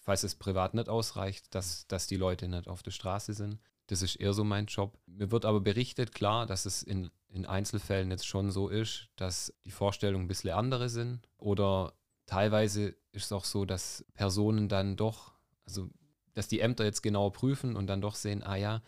falls 0.06 0.22
es 0.22 0.36
privat 0.36 0.72
nicht 0.72 0.88
ausreicht, 0.88 1.52
dass, 1.52 1.88
dass 1.88 2.06
die 2.06 2.16
Leute 2.16 2.46
nicht 2.46 2.68
auf 2.68 2.84
der 2.84 2.92
Straße 2.92 3.34
sind. 3.34 3.58
Das 3.88 4.02
ist 4.02 4.14
eher 4.14 4.32
so 4.34 4.44
mein 4.44 4.66
Job. 4.66 4.96
Mir 5.06 5.32
wird 5.32 5.44
aber 5.44 5.60
berichtet, 5.60 6.14
klar, 6.14 6.46
dass 6.46 6.64
es 6.64 6.84
in, 6.84 7.10
in 7.28 7.44
Einzelfällen 7.44 8.12
jetzt 8.12 8.24
schon 8.26 8.52
so 8.52 8.68
ist, 8.68 9.08
dass 9.16 9.52
die 9.64 9.72
Vorstellungen 9.72 10.26
ein 10.26 10.28
bisschen 10.28 10.52
andere 10.52 10.88
sind. 10.88 11.28
Oder 11.38 11.92
teilweise 12.26 12.90
ist 13.10 13.25
es 13.25 13.32
auch 13.32 13.44
so, 13.44 13.64
dass 13.64 14.04
Personen 14.14 14.68
dann 14.68 14.94
doch, 14.94 15.32
also 15.66 15.90
dass 16.34 16.46
die 16.46 16.60
Ämter 16.60 16.84
jetzt 16.84 17.02
genauer 17.02 17.32
prüfen 17.32 17.75
und 17.75 17.88
dann 17.88 18.00
doch 18.00 18.14
sehen, 18.14 18.44
ah 18.44 18.54
ja, 18.56 18.82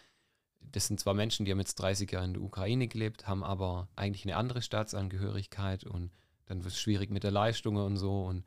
das 0.60 0.86
sind 0.86 1.00
zwar 1.00 1.14
Menschen, 1.14 1.44
die 1.44 1.50
haben 1.50 1.58
jetzt 1.58 1.76
30 1.76 2.12
Jahre 2.12 2.26
in 2.26 2.34
der 2.34 2.42
Ukraine 2.42 2.86
gelebt, 2.86 3.26
haben 3.26 3.42
aber 3.42 3.88
eigentlich 3.96 4.24
eine 4.24 4.36
andere 4.36 4.62
Staatsangehörigkeit 4.62 5.82
und 5.82 6.12
dann 6.46 6.62
wird 6.62 6.74
es 6.74 6.80
schwierig 6.80 7.10
mit 7.10 7.24
der 7.24 7.32
Leistung 7.32 7.74
und 7.74 7.96
so. 7.96 8.24
Und 8.24 8.44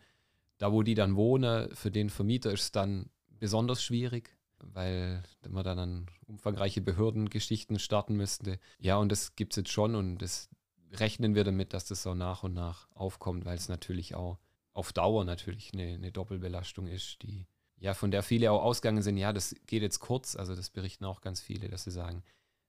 da, 0.62 0.72
wo 0.72 0.84
die 0.84 0.94
dann 0.94 1.16
wohnen, 1.16 1.74
für 1.76 1.90
den 1.90 2.12
Vermieter 2.12 2.52
ist 2.52 2.62
es 2.62 2.72
dann 2.72 3.10
besonders 3.40 3.82
schwierig, 3.84 4.38
weil 4.60 5.24
man 5.50 5.64
dann 5.64 5.80
an 5.80 6.06
umfangreiche 6.28 6.82
Behördengeschichten 6.82 7.80
starten 7.80 8.16
müsste. 8.16 8.60
Ja, 8.80 8.98
und 8.98 9.12
das 9.12 9.36
gibt 9.36 9.54
es 9.54 9.58
jetzt 9.58 9.72
schon 9.72 9.96
und 9.96 10.20
das 10.20 10.50
rechnen 10.92 11.34
wir 11.34 11.44
damit, 11.44 11.74
dass 11.74 11.86
das 11.86 12.04
so 12.04 12.14
nach 12.14 12.44
und 12.44 12.54
nach 12.54 12.88
aufkommt, 12.94 13.44
weil 13.44 13.58
es 13.58 13.70
natürlich 13.70 14.14
auch 14.14 14.38
auf 14.74 14.94
Dauer 14.94 15.26
natürlich 15.26 15.72
eine, 15.74 15.96
eine 15.96 16.12
Doppelbelastung 16.12 16.86
ist, 16.86 17.24
die 17.24 17.48
ja 17.80 17.96
von 17.96 18.12
der 18.12 18.22
viele 18.22 18.52
auch 18.52 18.62
ausgegangen 18.62 19.02
sind, 19.02 19.18
ja, 19.18 19.34
das 19.34 19.56
geht 19.66 19.82
jetzt 19.82 20.00
kurz, 20.00 20.36
also 20.36 20.56
das 20.56 20.70
berichten 20.70 21.06
auch 21.06 21.22
ganz 21.22 21.42
viele, 21.42 21.70
dass 21.70 21.86
sie 21.86 21.92
sagen, 21.92 22.24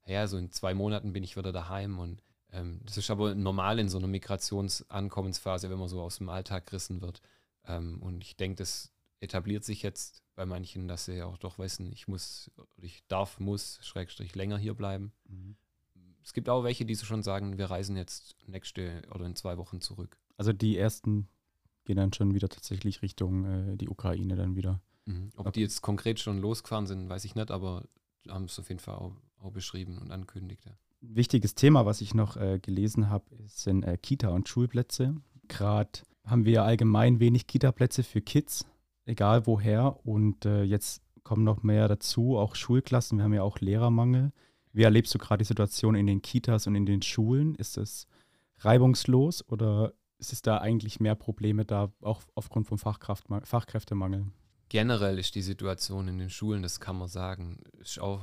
ja, 0.06 0.26
so 0.28 0.38
in 0.38 0.50
zwei 0.50 0.72
Monaten 0.72 1.12
bin 1.12 1.24
ich 1.24 1.36
wieder 1.36 1.52
daheim 1.52 1.98
und 1.98 2.22
ähm, 2.52 2.80
das 2.84 2.96
ist 2.96 3.10
aber 3.10 3.34
normal 3.34 3.78
in 3.78 3.90
so 3.90 3.98
einer 3.98 4.08
Migrationsankommensphase, 4.08 5.68
wenn 5.68 5.78
man 5.78 5.88
so 5.88 6.00
aus 6.00 6.16
dem 6.16 6.30
Alltag 6.30 6.66
gerissen 6.66 7.02
wird. 7.02 7.20
Ähm, 7.66 8.02
und 8.02 8.22
ich 8.22 8.36
denke, 8.36 8.56
das 8.56 8.92
etabliert 9.20 9.64
sich 9.64 9.82
jetzt 9.82 10.22
bei 10.34 10.46
manchen, 10.46 10.88
dass 10.88 11.04
sie 11.04 11.22
auch 11.22 11.38
doch 11.38 11.58
wissen, 11.58 11.92
ich 11.92 12.08
muss, 12.08 12.50
ich 12.78 13.04
darf, 13.08 13.38
muss, 13.38 13.78
Schrägstrich 13.82 14.34
länger 14.34 14.58
hier 14.58 14.74
bleiben. 14.74 15.12
Es 16.24 16.32
gibt 16.32 16.48
auch 16.48 16.64
welche, 16.64 16.84
die 16.84 16.94
so 16.94 17.04
schon 17.04 17.22
sagen, 17.22 17.58
wir 17.58 17.66
reisen 17.70 17.96
jetzt 17.96 18.36
nächste 18.46 19.02
oder 19.14 19.26
in 19.26 19.36
zwei 19.36 19.58
Wochen 19.58 19.80
zurück. 19.80 20.18
Also 20.36 20.52
die 20.52 20.76
ersten 20.78 21.28
gehen 21.84 21.96
dann 21.96 22.12
schon 22.12 22.34
wieder 22.34 22.48
tatsächlich 22.48 23.02
Richtung 23.02 23.44
äh, 23.44 23.76
die 23.76 23.88
Ukraine 23.88 24.36
dann 24.36 24.56
wieder. 24.56 24.80
Mhm. 25.04 25.30
Ob 25.36 25.46
Okay. 25.46 25.52
die 25.54 25.60
jetzt 25.60 25.82
konkret 25.82 26.20
schon 26.20 26.38
losgefahren 26.38 26.86
sind, 26.86 27.08
weiß 27.08 27.24
ich 27.24 27.34
nicht, 27.34 27.50
aber 27.50 27.84
haben 28.28 28.44
es 28.44 28.58
auf 28.58 28.68
jeden 28.68 28.80
Fall 28.80 28.94
auch, 28.94 29.16
auch 29.40 29.50
beschrieben 29.50 29.98
und 29.98 30.10
ankündigt. 30.12 30.64
Ja. 30.64 30.72
Wichtiges 31.00 31.54
Thema, 31.56 31.84
was 31.84 32.00
ich 32.00 32.14
noch 32.14 32.36
äh, 32.36 32.60
gelesen 32.60 33.10
habe, 33.10 33.24
sind 33.46 33.82
äh, 33.82 33.98
Kita- 33.98 34.28
und 34.28 34.48
Schulplätze. 34.48 35.16
Gerade 35.48 35.90
haben 36.24 36.44
wir 36.44 36.64
allgemein 36.64 37.20
wenig 37.20 37.46
Kita-Plätze 37.46 38.02
für 38.02 38.20
Kids, 38.20 38.64
egal 39.04 39.46
woher. 39.46 39.98
Und 40.04 40.44
äh, 40.44 40.62
jetzt 40.62 41.02
kommen 41.24 41.44
noch 41.44 41.62
mehr 41.62 41.88
dazu, 41.88 42.36
auch 42.36 42.54
Schulklassen. 42.54 43.18
Wir 43.18 43.24
haben 43.24 43.34
ja 43.34 43.42
auch 43.42 43.58
Lehrermangel. 43.60 44.32
Wie 44.72 44.82
erlebst 44.82 45.14
du 45.14 45.18
gerade 45.18 45.42
die 45.42 45.48
Situation 45.48 45.94
in 45.94 46.06
den 46.06 46.22
Kitas 46.22 46.66
und 46.66 46.74
in 46.74 46.86
den 46.86 47.02
Schulen? 47.02 47.54
Ist 47.54 47.76
es 47.76 48.06
reibungslos 48.58 49.46
oder 49.48 49.92
ist 50.18 50.32
es 50.32 50.42
da 50.42 50.58
eigentlich 50.58 51.00
mehr 51.00 51.14
Probleme 51.14 51.64
da, 51.64 51.92
auch 52.00 52.22
aufgrund 52.34 52.66
vom 52.68 52.78
Fachkräftemangel? 52.78 54.26
Generell 54.68 55.18
ist 55.18 55.34
die 55.34 55.42
Situation 55.42 56.08
in 56.08 56.18
den 56.18 56.30
Schulen, 56.30 56.62
das 56.62 56.80
kann 56.80 56.96
man 56.96 57.08
sagen, 57.08 57.60
ist 57.80 58.00
auch 58.00 58.20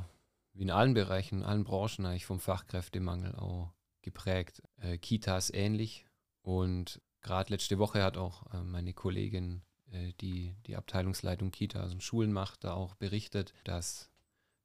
wie 0.54 0.64
in 0.64 0.72
allen 0.72 0.94
Bereichen, 0.94 1.40
in 1.40 1.44
allen 1.44 1.64
Branchen 1.64 2.06
eigentlich 2.06 2.26
vom 2.26 2.40
Fachkräftemangel 2.40 3.36
auch 3.36 3.72
geprägt. 4.02 4.64
Äh, 4.78 4.98
Kitas 4.98 5.52
ähnlich 5.54 6.06
und 6.42 7.02
gerade 7.22 7.52
letzte 7.52 7.78
Woche 7.80 8.04
hat 8.04 8.18
auch 8.18 8.52
äh, 8.54 8.64
meine 8.64 8.94
Kollegin, 8.94 9.62
äh, 9.92 10.14
die 10.22 10.56
die 10.66 10.76
Abteilungsleitung 10.76 11.52
Kita, 11.52 11.82
also 11.82 12.00
Schulen 12.00 12.34
macht, 12.34 12.64
da 12.64 12.74
auch 12.74 12.96
berichtet, 12.96 13.54
dass 13.64 14.10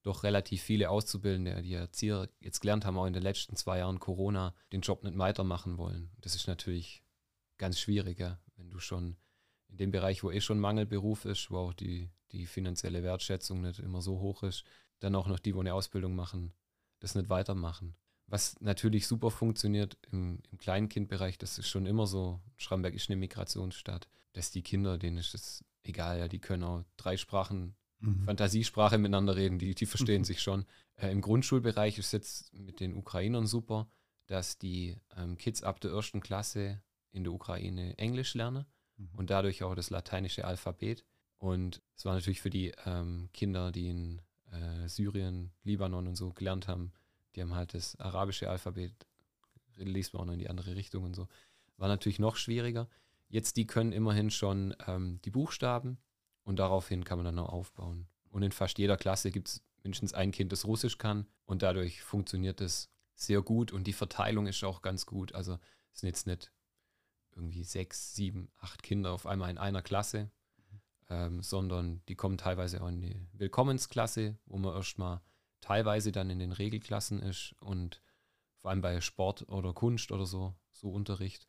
doch 0.02 0.22
relativ 0.22 0.62
viele 0.62 0.90
Auszubildende, 0.90 1.62
die 1.62 1.72
Erzieher 1.72 2.28
jetzt 2.40 2.60
gelernt 2.60 2.84
haben, 2.84 2.98
auch 2.98 3.06
in 3.06 3.14
den 3.14 3.22
letzten 3.22 3.56
zwei 3.56 3.78
Jahren 3.78 4.00
Corona, 4.00 4.54
den 4.70 4.82
Job 4.82 5.02
nicht 5.02 5.16
weitermachen 5.16 5.78
wollen. 5.78 6.10
Das 6.20 6.34
ist 6.34 6.46
natürlich 6.46 7.02
ganz 7.56 7.80
schwierig, 7.80 8.20
ja, 8.20 8.38
wenn 8.56 8.68
du 8.68 8.78
schon 8.78 9.16
in 9.68 9.78
dem 9.78 9.90
Bereich, 9.90 10.22
wo 10.22 10.30
eh 10.30 10.42
schon 10.42 10.60
Mangelberuf 10.60 11.24
ist, 11.24 11.50
wo 11.50 11.56
auch 11.56 11.72
die, 11.72 12.10
die 12.32 12.46
finanzielle 12.46 13.02
Wertschätzung 13.02 13.62
nicht 13.62 13.78
immer 13.78 14.02
so 14.02 14.20
hoch 14.20 14.42
ist, 14.42 14.64
dann 15.00 15.14
auch 15.14 15.26
noch 15.26 15.38
die, 15.38 15.54
wo 15.54 15.60
eine 15.60 15.72
Ausbildung 15.72 16.14
machen, 16.14 16.52
das 17.00 17.14
nicht 17.14 17.30
weitermachen. 17.30 17.96
Was 18.26 18.60
natürlich 18.60 19.06
super 19.06 19.30
funktioniert 19.30 19.98
im, 20.10 20.40
im 20.50 20.58
Kleinkindbereich, 20.58 21.38
das 21.38 21.58
ist 21.58 21.68
schon 21.68 21.86
immer 21.86 22.06
so, 22.06 22.40
Schramberg 22.56 22.94
ist 22.94 23.10
eine 23.10 23.16
Migrationsstadt, 23.16 24.08
dass 24.32 24.50
die 24.50 24.62
Kinder, 24.62 24.98
denen 24.98 25.18
ist 25.18 25.34
es 25.34 25.64
egal, 25.82 26.18
ja, 26.18 26.28
die 26.28 26.40
können 26.40 26.64
auch 26.64 26.84
drei 26.96 27.16
Sprachen 27.16 27.76
mhm. 28.00 28.24
Fantasiesprache 28.24 28.98
miteinander 28.98 29.36
reden, 29.36 29.58
die, 29.58 29.74
die 29.74 29.86
verstehen 29.86 30.22
mhm. 30.22 30.24
sich 30.24 30.42
schon. 30.42 30.64
Äh, 30.96 31.10
Im 31.10 31.20
Grundschulbereich 31.20 31.98
ist 31.98 32.12
jetzt 32.12 32.52
mit 32.54 32.80
den 32.80 32.94
Ukrainern 32.94 33.46
super, 33.46 33.88
dass 34.26 34.58
die 34.58 34.96
ähm, 35.16 35.36
Kids 35.36 35.62
ab 35.62 35.80
der 35.80 35.92
ersten 35.92 36.20
Klasse 36.20 36.82
in 37.12 37.24
der 37.24 37.32
Ukraine 37.32 37.96
Englisch 37.98 38.34
lernen 38.34 38.64
mhm. 38.96 39.10
und 39.16 39.30
dadurch 39.30 39.62
auch 39.62 39.74
das 39.74 39.90
lateinische 39.90 40.44
Alphabet. 40.44 41.04
Und 41.38 41.82
es 41.96 42.04
war 42.04 42.14
natürlich 42.14 42.40
für 42.40 42.50
die 42.50 42.72
ähm, 42.86 43.28
Kinder, 43.32 43.70
die 43.70 43.88
in 43.88 44.22
äh, 44.50 44.88
Syrien, 44.88 45.52
Libanon 45.62 46.08
und 46.08 46.16
so 46.16 46.32
gelernt 46.32 46.68
haben, 46.68 46.92
die 47.34 47.42
haben 47.42 47.54
halt 47.54 47.74
das 47.74 47.96
arabische 47.96 48.48
Alphabet, 48.48 48.92
liest 49.76 50.12
man 50.12 50.22
auch 50.22 50.26
noch 50.26 50.32
in 50.34 50.38
die 50.38 50.50
andere 50.50 50.76
Richtung 50.76 51.04
und 51.04 51.14
so. 51.14 51.28
War 51.76 51.88
natürlich 51.88 52.18
noch 52.18 52.36
schwieriger. 52.36 52.88
Jetzt, 53.28 53.56
die 53.56 53.66
können 53.66 53.92
immerhin 53.92 54.30
schon 54.30 54.74
ähm, 54.86 55.20
die 55.24 55.30
Buchstaben 55.30 55.98
und 56.44 56.58
daraufhin 56.58 57.04
kann 57.04 57.18
man 57.18 57.24
dann 57.24 57.38
auch 57.38 57.52
aufbauen. 57.52 58.06
Und 58.30 58.42
in 58.42 58.52
fast 58.52 58.78
jeder 58.78 58.96
Klasse 58.96 59.30
gibt 59.30 59.48
es 59.48 59.62
mindestens 59.82 60.14
ein 60.14 60.30
Kind, 60.30 60.52
das 60.52 60.64
Russisch 60.64 60.98
kann 60.98 61.26
und 61.44 61.62
dadurch 61.62 62.02
funktioniert 62.02 62.60
es 62.60 62.90
sehr 63.14 63.42
gut 63.42 63.72
und 63.72 63.86
die 63.86 63.92
Verteilung 63.92 64.46
ist 64.46 64.62
auch 64.64 64.82
ganz 64.82 65.06
gut. 65.06 65.34
Also 65.34 65.58
es 65.92 66.00
sind 66.00 66.08
jetzt 66.08 66.26
nicht 66.26 66.52
irgendwie 67.34 67.64
sechs, 67.64 68.14
sieben, 68.14 68.50
acht 68.58 68.82
Kinder 68.82 69.12
auf 69.12 69.26
einmal 69.26 69.50
in 69.50 69.58
einer 69.58 69.82
Klasse, 69.82 70.30
ähm, 71.10 71.42
sondern 71.42 72.02
die 72.08 72.14
kommen 72.14 72.38
teilweise 72.38 72.82
auch 72.82 72.88
in 72.88 73.00
die 73.00 73.26
Willkommensklasse, 73.32 74.38
wo 74.46 74.56
man 74.58 74.74
erstmal 74.74 75.20
teilweise 75.64 76.12
dann 76.12 76.28
in 76.28 76.38
den 76.38 76.52
Regelklassen 76.52 77.20
ist 77.20 77.54
und 77.58 78.02
vor 78.58 78.70
allem 78.70 78.82
bei 78.82 79.00
Sport 79.00 79.48
oder 79.48 79.72
Kunst 79.72 80.12
oder 80.12 80.26
so, 80.26 80.54
so 80.72 80.90
Unterricht. 80.90 81.46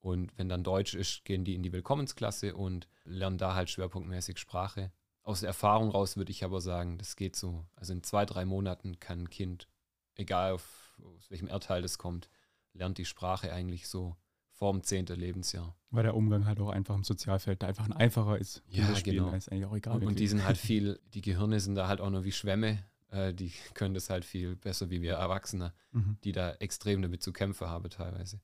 Und 0.00 0.36
wenn 0.36 0.48
dann 0.48 0.64
Deutsch 0.64 0.94
ist, 0.94 1.24
gehen 1.24 1.44
die 1.44 1.54
in 1.54 1.62
die 1.62 1.72
Willkommensklasse 1.72 2.56
und 2.56 2.88
lernen 3.04 3.38
da 3.38 3.54
halt 3.54 3.70
schwerpunktmäßig 3.70 4.38
Sprache. 4.38 4.90
Aus 5.22 5.44
Erfahrung 5.44 5.90
raus 5.90 6.16
würde 6.16 6.32
ich 6.32 6.42
aber 6.42 6.60
sagen, 6.60 6.98
das 6.98 7.14
geht 7.14 7.36
so. 7.36 7.64
Also 7.76 7.92
in 7.92 8.02
zwei, 8.02 8.26
drei 8.26 8.44
Monaten 8.44 8.98
kann 8.98 9.22
ein 9.22 9.30
Kind, 9.30 9.68
egal 10.16 10.52
auf, 10.52 11.00
aus 11.16 11.30
welchem 11.30 11.46
Erdteil 11.46 11.82
das 11.82 11.98
kommt, 11.98 12.28
lernt 12.72 12.98
die 12.98 13.04
Sprache 13.04 13.52
eigentlich 13.52 13.86
so 13.86 14.16
vorm 14.50 14.82
zehnten 14.82 15.20
Lebensjahr. 15.20 15.76
Weil 15.90 16.02
der 16.02 16.16
Umgang 16.16 16.46
halt 16.46 16.58
auch 16.58 16.70
einfach 16.70 16.96
im 16.96 17.04
Sozialfeld 17.04 17.62
da 17.62 17.68
einfach 17.68 17.84
ein 17.84 17.92
einfacher 17.92 18.38
ist. 18.38 18.64
Ja, 18.68 18.92
genau. 19.04 19.32
Ist 19.32 19.52
eigentlich 19.52 19.66
auch 19.66 19.76
egal. 19.76 19.96
Und, 19.98 20.06
und 20.06 20.18
die 20.18 20.26
sind 20.26 20.44
halt 20.44 20.56
viel, 20.58 20.98
die 21.14 21.20
Gehirne 21.20 21.60
sind 21.60 21.76
da 21.76 21.86
halt 21.86 22.00
auch 22.00 22.10
nur 22.10 22.24
wie 22.24 22.32
Schwämme. 22.32 22.84
Äh, 23.12 23.32
die 23.34 23.52
können 23.74 23.94
das 23.94 24.10
halt 24.10 24.24
viel 24.24 24.56
besser 24.56 24.90
wie 24.90 25.02
wir 25.02 25.14
Erwachsene, 25.14 25.72
mhm. 25.92 26.16
die 26.24 26.32
da 26.32 26.52
extrem 26.54 27.02
damit 27.02 27.22
zu 27.22 27.32
kämpfen 27.32 27.68
haben 27.68 27.88
teilweise. 27.90 28.40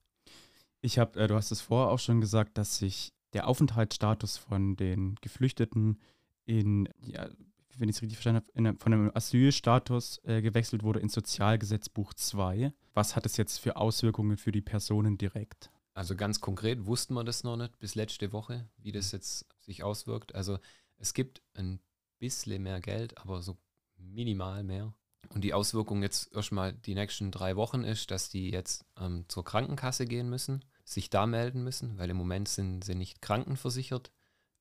Ich 0.81 0.99
habe, 0.99 1.19
äh, 1.19 1.27
du 1.27 1.35
hast 1.35 1.51
es 1.51 1.61
vorher 1.61 1.91
auch 1.91 1.99
schon 1.99 2.21
gesagt, 2.21 2.57
dass 2.59 2.79
sich 2.79 3.13
der 3.33 3.49
Aufenthaltsstatus 3.49 4.39
von 4.39 4.77
den 4.77 5.17
Geflüchteten 5.21 5.99
in, 6.45 6.89
ja, 7.01 7.29
wenn 7.77 7.89
ich 7.89 7.97
es 7.97 8.03
richtig 8.03 8.17
verstanden 8.17 8.45
habe, 8.47 8.69
in, 8.69 8.79
von 8.79 8.93
einem 8.93 9.11
Asylstatus 9.15 10.21
äh, 10.25 10.41
gewechselt 10.41 10.83
wurde 10.83 11.01
ins 11.01 11.13
Sozialgesetzbuch 11.13 12.15
2. 12.15 12.73
Was 12.95 13.17
hat 13.17 13.27
es 13.27 13.37
jetzt 13.37 13.59
für 13.59 13.77
Auswirkungen 13.77 14.37
für 14.37 14.53
die 14.53 14.63
Personen 14.63 15.19
direkt? 15.19 15.71
Also 15.95 16.15
ganz 16.15 16.41
konkret 16.41 16.87
wussten 16.87 17.15
wir 17.15 17.25
das 17.25 17.43
noch 17.43 17.57
nicht 17.57 17.79
bis 17.81 17.97
letzte 17.97 18.33
Woche, 18.33 18.69
wie 18.79 18.93
das 18.93 19.13
jetzt 19.13 19.47
sich 19.59 19.83
auswirkt. 19.83 20.35
Also 20.35 20.59
es 20.97 21.13
gibt 21.13 21.43
ein 21.55 21.81
bisschen 22.19 22.63
mehr 22.63 22.81
Geld, 22.81 23.19
aber 23.19 23.43
so 23.43 23.59
minimal 23.99 24.65
mehr. 24.65 24.95
Und 25.35 25.43
die 25.43 25.55
Auswirkung 25.55 26.03
jetzt 26.03 26.35
erstmal 26.35 26.73
die 26.73 26.95
nächsten 26.95 27.31
drei 27.31 27.57
Wochen 27.57 27.85
ist, 27.85 28.11
dass 28.11 28.31
die 28.31 28.51
jetzt 28.51 28.87
ähm, 28.99 29.25
zur 29.29 29.45
Krankenkasse 29.45 30.07
gehen 30.07 30.31
müssen, 30.31 30.65
sich 30.85 31.11
da 31.11 31.27
melden 31.27 31.63
müssen, 31.63 31.99
weil 31.99 32.11
im 32.11 32.17
Moment 32.17 32.49
sind 32.49 32.83
sie 32.85 32.95
nicht 32.95 33.21
krankenversichert. 33.21 34.11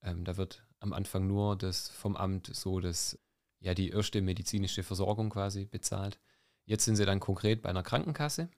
Ähm, 0.02 0.24
da 0.24 0.36
wird 0.36 0.64
am 0.80 0.92
Anfang 0.92 1.26
nur 1.26 1.56
das 1.56 1.88
vom 1.88 2.16
Amt 2.16 2.50
so 2.54 2.80
das, 2.80 3.18
ja, 3.60 3.74
die 3.74 3.90
erste 3.90 4.20
medizinische 4.20 4.82
Versorgung 4.82 5.30
quasi 5.30 5.64
bezahlt. 5.64 6.18
Jetzt 6.64 6.84
sind 6.84 6.96
sie 6.96 7.06
dann 7.06 7.20
konkret 7.20 7.62
bei 7.62 7.70
einer 7.70 7.82
Krankenkasse. 7.82 8.50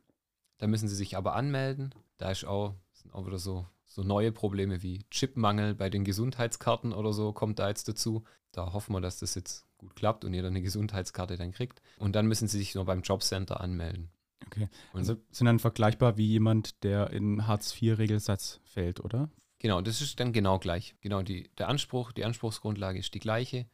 Da 0.59 0.67
müssen 0.67 0.89
sie 0.89 0.97
sich 0.97 1.17
aber 1.17 1.37
anmelden. 1.37 1.95
Da 2.19 2.31
ist 2.33 2.45
auch, 2.45 2.75
sind 2.93 3.15
auch 3.15 3.25
wieder 3.27 3.39
so, 3.39 3.67
so 3.87 4.03
neue 4.03 4.33
Probleme 4.33 4.83
wie 4.83 5.05
Chipmangel 5.11 5.75
bei 5.75 5.91
den 5.91 6.05
Gesundheitskarten 6.05 6.93
oder 6.93 7.13
so, 7.13 7.33
kommt 7.33 7.61
da 7.61 7.69
jetzt 7.69 7.89
dazu. 7.89 8.25
Da 8.51 8.73
hoffen 8.73 8.95
wir, 8.95 9.01
dass 9.01 9.21
das 9.21 9.37
jetzt 9.37 9.65
gut 9.81 9.97
klappt 9.97 10.25
und 10.25 10.35
ihr 10.35 10.43
dann 10.43 10.53
eine 10.53 10.63
Gesundheitskarte 10.63 11.37
dann 11.37 11.53
kriegt. 11.53 11.83
Und 11.99 12.15
dann 12.15 12.27
müssen 12.27 12.47
sie 12.47 12.59
sich 12.59 12.75
nur 12.75 12.85
beim 12.85 13.01
Jobcenter 13.03 13.61
anmelden. 13.61 14.11
Okay. 14.47 14.69
Und 14.93 15.01
also 15.01 15.17
sind 15.31 15.47
dann 15.47 15.59
vergleichbar 15.59 16.17
wie 16.17 16.27
jemand, 16.27 16.83
der 16.85 17.11
in 17.11 17.47
Hartz-IV-Regelsatz 17.47 18.61
fällt, 18.65 19.01
oder? 19.01 19.31
Genau, 19.59 19.81
das 19.81 20.01
ist 20.01 20.21
dann 20.21 20.33
genau 20.33 20.59
gleich. 20.59 20.95
Genau, 21.01 21.23
die, 21.23 21.51
der 21.59 21.69
Anspruch, 21.69 22.13
die 22.13 22.25
Anspruchsgrundlage 22.25 22.99
ist 22.99 23.15
die 23.15 23.19
gleiche. 23.19 23.67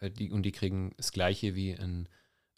Äh, 0.00 0.10
die, 0.10 0.30
und 0.30 0.42
die 0.42 0.52
kriegen 0.52 0.92
das 0.96 1.12
gleiche 1.12 1.54
wie 1.54 1.74
ein, 1.74 2.08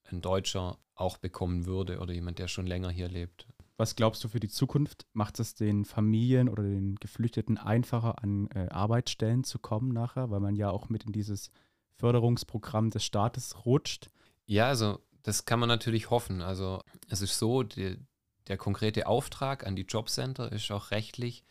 ein 0.04 0.20
Deutscher 0.20 0.78
auch 0.94 1.18
bekommen 1.18 1.66
würde 1.66 1.98
oder 2.00 2.12
jemand, 2.12 2.38
der 2.38 2.48
schon 2.48 2.66
länger 2.66 2.90
hier 2.90 3.08
lebt. 3.08 3.46
Was 3.76 3.96
glaubst 3.96 4.22
du 4.22 4.28
für 4.28 4.38
die 4.38 4.48
Zukunft? 4.48 5.06
Macht 5.12 5.40
es 5.40 5.54
den 5.54 5.84
Familien 5.84 6.48
oder 6.48 6.62
den 6.62 6.94
Geflüchteten 6.96 7.58
einfacher, 7.58 8.22
an 8.22 8.48
äh, 8.54 8.68
Arbeitsstellen 8.68 9.42
zu 9.42 9.58
kommen 9.58 9.88
nachher, 9.88 10.30
weil 10.30 10.40
man 10.40 10.54
ja 10.54 10.70
auch 10.70 10.88
mit 10.88 11.04
in 11.04 11.12
dieses 11.12 11.50
Förderungsprogramm 11.96 12.90
des 12.90 13.04
Staates 13.04 13.64
rutscht? 13.64 14.10
Ja, 14.46 14.68
also 14.68 15.00
das 15.22 15.44
kann 15.44 15.60
man 15.60 15.68
natürlich 15.68 16.10
hoffen. 16.10 16.42
Also 16.42 16.82
es 17.08 17.22
ist 17.22 17.38
so, 17.38 17.62
die, 17.62 17.98
der 18.46 18.56
konkrete 18.56 19.06
Auftrag 19.06 19.66
an 19.66 19.76
die 19.76 19.82
Jobcenter 19.82 20.52
ist 20.52 20.70
auch 20.70 20.90
rechtlich, 20.90 21.44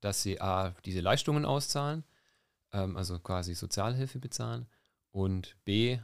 dass 0.00 0.22
sie 0.22 0.40
A, 0.40 0.74
diese 0.84 1.00
Leistungen 1.00 1.44
auszahlen, 1.44 2.04
ähm, 2.72 2.96
also 2.96 3.18
quasi 3.18 3.54
Sozialhilfe 3.54 4.18
bezahlen 4.18 4.66
und 5.12 5.56
B, 5.64 5.98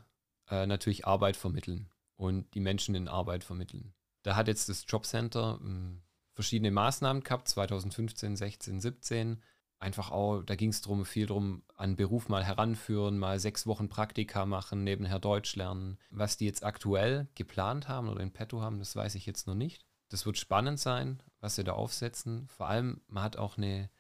äh, 0.49 0.67
natürlich 0.67 1.07
Arbeit 1.07 1.37
vermitteln 1.37 1.91
und 2.17 2.55
die 2.55 2.61
Menschen 2.61 2.95
in 2.95 3.09
Arbeit 3.09 3.45
vermitteln. 3.45 3.93
Da 4.23 4.37
hat 4.37 4.49
jetzt 4.49 4.69
das 4.69 4.85
Jobcenter 4.87 5.59
ähm, 5.61 6.03
verschiedene 6.35 6.71
Maßnahmen 6.71 7.23
gehabt, 7.23 7.49
2015, 7.49 8.37
16, 8.37 8.81
17 8.81 9.43
einfach 9.79 10.11
auch, 10.11 10.43
da 10.43 10.57
ging 10.57 10.71
es 10.71 10.81
drum, 10.81 11.05
viel 11.05 11.27
drum, 11.27 11.63
an 11.77 11.97
Beruf 11.97 12.29
mal 12.29 12.45
heranführen, 12.45 13.19
mal 13.19 13.39
sechs 13.39 13.67
Wochen 13.67 13.89
Praktika 13.89 14.47
machen, 14.47 14.85
nebenher 14.85 15.19
Deutsch 15.19 15.55
lernen. 15.57 15.99
Was 16.11 16.37
die 16.37 16.47
jetzt 16.47 16.65
aktuell 16.65 17.29
geplant 17.35 17.89
haben 17.89 18.09
oder 18.09 18.21
in 18.21 18.33
petto 18.33 18.61
haben, 18.61 18.79
das 18.79 18.97
weiß 18.97 19.15
ich 19.15 19.27
jetzt 19.27 19.47
noch 19.47 19.55
nicht. 19.55 19.85
Das 20.09 20.27
wird 20.27 20.39
spannend 20.39 20.81
sein, 20.81 21.23
was 21.41 21.55
sie 21.55 21.65
da 21.65 21.73
aufsetzen. 21.73 22.49
Vor 22.49 22.69
allem, 22.69 23.03
man 23.09 23.23
hat 23.23 23.37
auch 23.37 23.57
eine, 23.57 23.91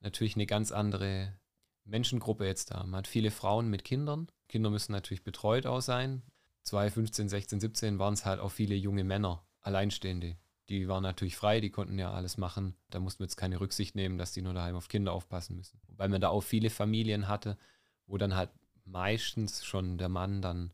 natürlich 0.00 0.36
eine 0.36 0.46
ganz 0.46 0.72
andere 0.72 1.36
Menschengruppe 1.84 2.46
jetzt 2.46 2.70
da. 2.70 2.84
Man 2.84 2.98
hat 2.98 3.08
viele 3.08 3.30
Frauen 3.30 3.68
mit 3.68 3.84
Kindern. 3.84 4.28
Kinder 4.48 4.70
müssen 4.70 4.92
natürlich 4.92 5.24
betreut 5.24 5.66
auch 5.66 5.80
sein. 5.80 6.22
2015, 6.64 7.28
16, 7.28 7.60
17 7.60 7.98
waren 7.98 8.14
es 8.14 8.24
halt 8.24 8.40
auch 8.40 8.50
viele 8.50 8.76
junge 8.76 9.02
Männer, 9.02 9.44
Alleinstehende, 9.60 10.36
die 10.72 10.88
waren 10.88 11.02
natürlich 11.02 11.36
frei, 11.36 11.60
die 11.60 11.70
konnten 11.70 11.98
ja 11.98 12.12
alles 12.12 12.38
machen. 12.38 12.74
Da 12.88 12.98
mussten 12.98 13.20
wir 13.20 13.26
jetzt 13.26 13.36
keine 13.36 13.60
Rücksicht 13.60 13.94
nehmen, 13.94 14.16
dass 14.16 14.32
die 14.32 14.40
nur 14.40 14.54
daheim 14.54 14.74
auf 14.74 14.88
Kinder 14.88 15.12
aufpassen 15.12 15.54
müssen. 15.54 15.80
Weil 15.88 16.08
man 16.08 16.20
da 16.20 16.30
auch 16.30 16.40
viele 16.40 16.70
Familien 16.70 17.28
hatte, 17.28 17.58
wo 18.06 18.16
dann 18.16 18.34
halt 18.34 18.50
meistens 18.84 19.64
schon 19.64 19.98
der 19.98 20.08
Mann 20.08 20.40
dann 20.40 20.72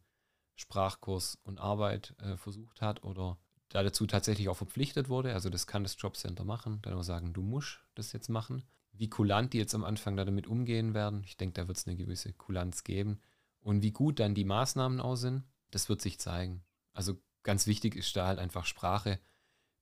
Sprachkurs 0.54 1.38
und 1.42 1.58
Arbeit 1.58 2.14
äh, 2.20 2.36
versucht 2.36 2.80
hat 2.80 3.02
oder 3.02 3.38
da 3.70 3.82
dazu 3.82 4.06
tatsächlich 4.06 4.48
auch 4.48 4.56
verpflichtet 4.56 5.08
wurde. 5.08 5.34
Also 5.34 5.50
das 5.50 5.66
kann 5.66 5.82
das 5.82 5.96
Jobcenter 5.98 6.44
machen. 6.44 6.78
Dann 6.82 6.94
auch 6.94 7.02
sagen, 7.02 7.32
du 7.32 7.42
musst 7.42 7.80
das 7.96 8.12
jetzt 8.12 8.28
machen. 8.28 8.62
Wie 8.92 9.10
kulant 9.10 9.52
die 9.52 9.58
jetzt 9.58 9.74
am 9.74 9.84
Anfang 9.84 10.16
da 10.16 10.24
damit 10.24 10.46
umgehen 10.46 10.94
werden, 10.94 11.22
ich 11.24 11.36
denke, 11.36 11.60
da 11.60 11.68
wird 11.68 11.76
es 11.76 11.86
eine 11.86 11.96
gewisse 11.96 12.32
Kulanz 12.32 12.84
geben. 12.84 13.20
Und 13.60 13.82
wie 13.82 13.92
gut 13.92 14.20
dann 14.20 14.34
die 14.34 14.44
Maßnahmen 14.44 15.00
auch 15.00 15.16
sind, 15.16 15.42
das 15.72 15.88
wird 15.88 16.00
sich 16.00 16.20
zeigen. 16.20 16.64
Also 16.92 17.20
ganz 17.42 17.66
wichtig 17.66 17.96
ist 17.96 18.14
da 18.16 18.28
halt 18.28 18.38
einfach 18.38 18.64
Sprache 18.64 19.18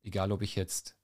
egal 0.07 0.33
ob 0.33 0.43
ich 0.43 0.57
jetzt 0.57 0.97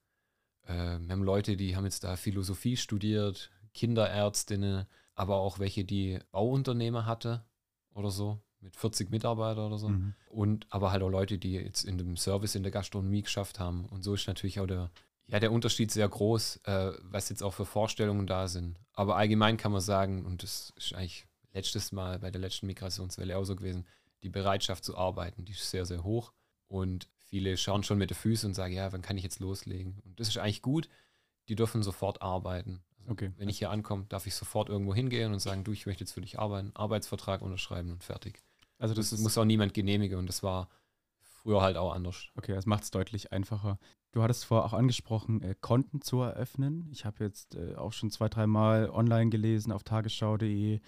Äh, 0.65 0.99
wir 1.01 1.11
haben 1.11 1.25
Leute, 1.25 1.57
die 1.57 1.75
haben 1.75 1.85
jetzt 1.85 2.05
da 2.05 2.17
Philosophie 2.17 2.77
studiert, 2.77 3.51
Kinderärztinnen, 3.75 4.87
aber 5.15 5.37
auch 5.37 5.59
welche, 5.59 5.85
die 5.85 6.21
Bauunternehmer 6.31 7.05
hatte 7.05 7.45
oder 7.95 8.11
so, 8.11 8.41
mit 8.61 8.77
40 8.77 9.11
Mitarbeitern 9.11 9.67
oder 9.67 9.79
so. 9.79 9.89
Mhm. 9.89 10.15
Und 10.29 10.67
aber 10.71 10.93
halt 10.93 11.03
auch 11.03 11.11
Leute, 11.11 11.39
die 11.39 11.55
jetzt 11.55 11.85
in 11.85 11.99
dem 11.99 12.17
Service 12.17 12.55
in 12.55 12.63
der 12.63 12.73
Gastronomie 12.73 13.23
geschafft 13.23 13.59
haben. 13.59 13.87
Und 13.87 14.03
so 14.03 14.15
ist 14.15 14.29
natürlich 14.29 14.61
auch 14.61 14.67
der, 14.67 14.91
ja, 15.27 15.41
der 15.41 15.53
Unterschied 15.53 15.91
sehr 15.91 16.09
groß, 16.09 16.61
äh, 16.65 16.93
was 17.03 17.29
jetzt 17.29 17.43
auch 17.43 17.55
für 17.55 17.67
Vorstellungen 17.67 18.27
da 18.27 18.47
sind. 18.47 18.79
Aber 18.93 19.17
allgemein 19.17 19.57
kann 19.57 19.73
man 19.73 19.81
sagen, 19.81 20.25
und 20.25 20.43
das 20.43 20.73
ist 20.77 20.95
eigentlich 20.95 21.27
letztes 21.53 21.93
Mal 21.93 22.21
bei 22.21 22.31
der 22.31 22.41
letzten 22.41 22.67
Migrationswelle 22.67 23.37
auch 23.37 23.45
so 23.45 23.57
gewesen, 23.57 23.85
die 24.23 24.31
Bereitschaft 24.31 24.85
zu 24.85 24.97
arbeiten, 24.97 25.45
die 25.45 25.53
ist 25.53 25.71
sehr, 25.71 25.87
sehr 25.87 26.05
hoch. 26.05 26.33
Und 26.69 27.09
viele 27.33 27.57
schauen 27.57 27.83
schon 27.83 27.97
mit 27.97 28.11
den 28.11 28.15
Füßen 28.15 28.51
und 28.51 28.55
sagen, 28.55 28.75
ja, 28.75 28.93
wann 28.93 29.01
kann 29.01 29.17
ich 29.17 29.25
jetzt 29.25 29.41
loslegen? 29.41 29.99
Und 30.05 30.21
das 30.21 30.29
ist 30.29 30.37
eigentlich 30.37 30.61
gut. 30.61 30.91
Die 31.49 31.55
dürfen 31.55 31.83
sofort 31.83 32.21
arbeiten. 32.21 32.83
Also 32.99 33.13
okay. 33.13 33.33
Wenn 33.39 33.49
ich 33.49 33.57
hier 33.57 33.71
ankomme, 33.71 34.05
darf 34.11 34.27
ich 34.27 34.35
sofort 34.35 34.69
irgendwo 34.69 34.95
hingehen 34.95 35.33
und 35.33 35.39
sagen, 35.39 35.65
du, 35.65 35.73
ich 35.73 35.87
möchte 35.87 36.05
jetzt 36.05 36.13
für 36.13 36.21
dich 36.21 36.39
arbeiten, 36.39 36.73
Arbeitsvertrag 36.75 37.41
unterschreiben 37.41 37.91
und 37.91 38.05
fertig. 38.05 38.43
Also 38.77 38.93
das, 38.93 39.11
das 39.11 39.21
muss 39.21 39.39
auch 39.39 39.47
niemand 39.47 39.73
genehmigen 39.73 40.19
und 40.19 40.27
das 40.27 40.43
war 40.43 40.69
früher 41.23 41.63
halt 41.63 41.79
auch 41.79 41.95
anders. 41.95 42.27
Okay, 42.37 42.53
das 42.53 42.67
macht 42.67 42.83
es 42.85 42.91
deutlich 42.91 43.33
einfacher. 43.33 43.79
Du 44.13 44.23
hattest 44.23 44.45
vorher 44.45 44.67
auch 44.67 44.75
angesprochen, 44.75 45.41
äh, 45.41 45.55
Konten 45.59 46.03
zu 46.03 46.21
eröffnen. 46.21 46.87
Ich 46.93 47.07
habe 47.07 47.25
jetzt 47.25 47.55
äh, 47.55 47.77
auch 47.77 47.95
schon 47.95 48.11
zwei, 48.11 48.29
dreimal 48.29 48.91
online 48.91 49.31
gelesen 49.31 49.73
auf 49.73 49.85
tagesschau.de, 49.85 50.81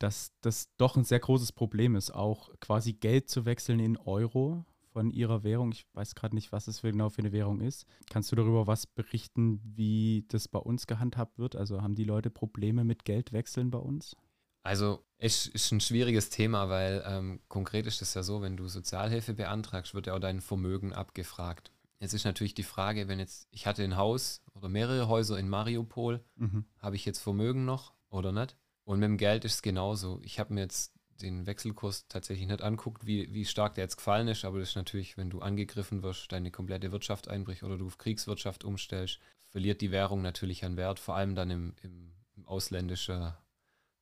dass 0.00 0.32
das 0.40 0.74
doch 0.76 0.96
ein 0.96 1.04
sehr 1.04 1.20
großes 1.20 1.52
Problem 1.52 1.94
ist, 1.94 2.10
auch 2.10 2.50
quasi 2.58 2.94
Geld 2.94 3.30
zu 3.30 3.44
wechseln 3.44 3.78
in 3.78 3.96
Euro 3.96 4.64
von 4.94 5.10
ihrer 5.10 5.42
Währung. 5.42 5.72
Ich 5.72 5.86
weiß 5.92 6.14
gerade 6.14 6.36
nicht, 6.36 6.52
was 6.52 6.68
es 6.68 6.80
für 6.80 6.92
genau 6.92 7.10
für 7.10 7.18
eine 7.18 7.32
Währung 7.32 7.60
ist. 7.60 7.84
Kannst 8.08 8.30
du 8.30 8.36
darüber 8.36 8.68
was 8.68 8.86
berichten, 8.86 9.60
wie 9.64 10.24
das 10.28 10.46
bei 10.46 10.60
uns 10.60 10.86
gehandhabt 10.86 11.36
wird? 11.36 11.56
Also 11.56 11.82
haben 11.82 11.96
die 11.96 12.04
Leute 12.04 12.30
Probleme 12.30 12.84
mit 12.84 13.04
Geldwechseln 13.04 13.72
bei 13.72 13.78
uns? 13.78 14.16
Also 14.62 15.04
es 15.18 15.46
ist 15.48 15.72
ein 15.72 15.80
schwieriges 15.80 16.30
Thema, 16.30 16.70
weil 16.70 17.04
ähm, 17.06 17.40
konkret 17.48 17.86
ist 17.86 18.02
es 18.02 18.14
ja 18.14 18.22
so, 18.22 18.40
wenn 18.40 18.56
du 18.56 18.68
Sozialhilfe 18.68 19.34
beantragst, 19.34 19.94
wird 19.94 20.06
ja 20.06 20.14
auch 20.14 20.20
dein 20.20 20.40
Vermögen 20.40 20.92
abgefragt. 20.92 21.72
Jetzt 21.98 22.14
ist 22.14 22.24
natürlich 22.24 22.54
die 22.54 22.62
Frage, 22.62 23.08
wenn 23.08 23.18
jetzt, 23.18 23.48
ich 23.50 23.66
hatte 23.66 23.82
ein 23.82 23.96
Haus 23.96 24.42
oder 24.54 24.68
mehrere 24.68 25.08
Häuser 25.08 25.38
in 25.38 25.48
Mariupol, 25.48 26.24
mhm. 26.36 26.66
habe 26.78 26.94
ich 26.94 27.04
jetzt 27.04 27.18
Vermögen 27.18 27.64
noch 27.64 27.94
oder 28.10 28.30
nicht? 28.30 28.56
Und 28.84 29.00
mit 29.00 29.08
dem 29.08 29.18
Geld 29.18 29.44
ist 29.44 29.54
es 29.54 29.62
genauso. 29.62 30.20
Ich 30.22 30.38
habe 30.38 30.54
mir 30.54 30.60
jetzt 30.60 30.94
den 31.20 31.46
Wechselkurs 31.46 32.06
tatsächlich 32.08 32.46
nicht 32.46 32.62
anguckt, 32.62 33.06
wie, 33.06 33.32
wie 33.32 33.44
stark 33.44 33.74
der 33.74 33.84
jetzt 33.84 33.96
gefallen 33.96 34.28
ist, 34.28 34.44
aber 34.44 34.58
das 34.58 34.70
ist 34.70 34.76
natürlich, 34.76 35.16
wenn 35.16 35.30
du 35.30 35.40
angegriffen 35.40 36.02
wirst, 36.02 36.32
deine 36.32 36.50
komplette 36.50 36.92
Wirtschaft 36.92 37.28
einbricht 37.28 37.62
oder 37.62 37.78
du 37.78 37.86
auf 37.86 37.98
Kriegswirtschaft 37.98 38.64
umstellst, 38.64 39.20
verliert 39.50 39.80
die 39.80 39.90
Währung 39.90 40.22
natürlich 40.22 40.64
an 40.64 40.76
Wert, 40.76 40.98
vor 40.98 41.16
allem 41.16 41.34
dann 41.34 41.50
im, 41.50 41.74
im, 41.82 42.12
im 42.36 42.46
ausländischen 42.46 43.32